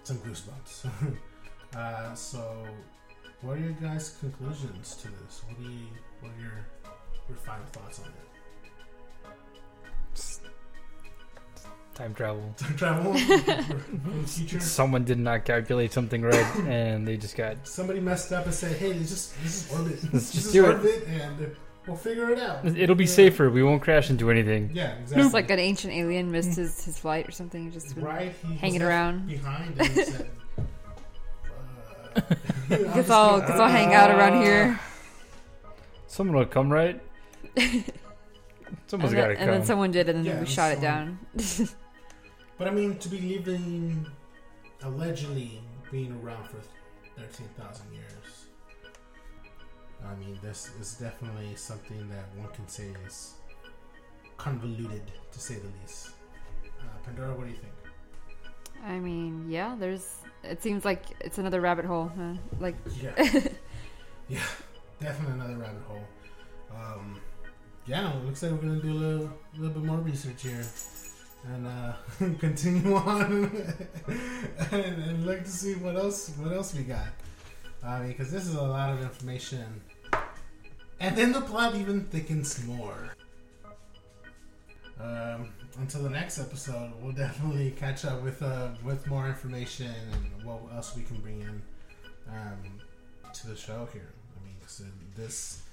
[0.03, 0.87] some goosebumps.
[1.75, 2.65] uh, so,
[3.41, 5.43] what are your guys' conclusions to this?
[5.47, 5.87] What do you,
[6.21, 6.65] what are your
[7.27, 8.35] your final thoughts on it?
[11.95, 12.53] Time travel.
[12.57, 13.13] Time travel
[14.25, 14.59] future.
[14.59, 17.65] Someone did not calculate something right, and they just got.
[17.65, 20.03] Somebody messed up and said, "Hey, this is this is orbit.
[20.03, 21.55] Let's this just is do it." orbit, and
[21.87, 23.09] we'll figure it out." It'll be Yeah.
[23.11, 23.49] safer.
[23.49, 24.71] We won't crash into anything.
[24.73, 25.23] Yeah, exactly.
[25.25, 27.71] It's like an ancient alien missed his, his flight or something.
[27.71, 28.33] Just right.
[28.59, 29.27] Hanging around.
[29.27, 30.29] behind and he said,
[32.15, 32.21] uh,
[32.69, 34.79] I'm Gets just all gonna- gets all hang out around here.
[36.07, 37.01] Someone will come, right?
[38.87, 40.79] Someone's and, got then, to and then someone did, and then Yeah, we shot it
[40.81, 41.19] down.
[42.57, 44.05] But I mean, to be living,
[44.83, 45.61] allegedly
[45.91, 46.57] being around for
[47.17, 48.24] thirteen thousand years.
[50.09, 53.33] I mean, this is definitely something that one can say is
[54.37, 56.09] convoluted, to say the least.
[56.79, 57.73] Uh, Pandora, what do you think?
[58.85, 60.17] I mean, yeah, there's.
[60.43, 62.11] It seems like it's another rabbit hole.
[62.19, 63.13] Uh, like, Yeah,
[64.29, 64.39] yeah,
[64.99, 66.03] definitely another rabbit hole.
[66.75, 67.19] Um,
[67.87, 70.65] yeah, it looks like we're gonna do a little, little bit more research here,
[71.47, 71.93] and uh,
[72.39, 73.65] continue on
[74.71, 77.07] and, and look to see what else what else we got.
[77.83, 79.81] I mean, because this is a lot of information,
[80.99, 83.15] and then the plot even thickens more.
[84.99, 90.43] Um, until the next episode, we'll definitely catch up with uh, with more information and
[90.45, 91.61] what else we can bring in
[92.29, 92.79] um,
[93.33, 94.13] to the show here.
[94.39, 94.81] I mean, 'cause,
[95.15, 95.63] this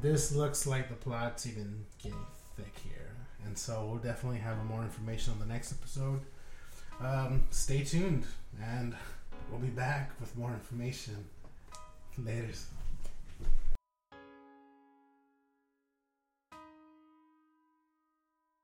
[0.00, 2.24] this looks like the plot's even getting
[2.56, 3.14] thick here,
[3.44, 6.20] and so we'll definitely have more information on the next episode.
[7.00, 8.24] Um, stay tuned,
[8.62, 8.96] and
[9.50, 11.16] we'll be back with more information
[12.18, 12.48] later.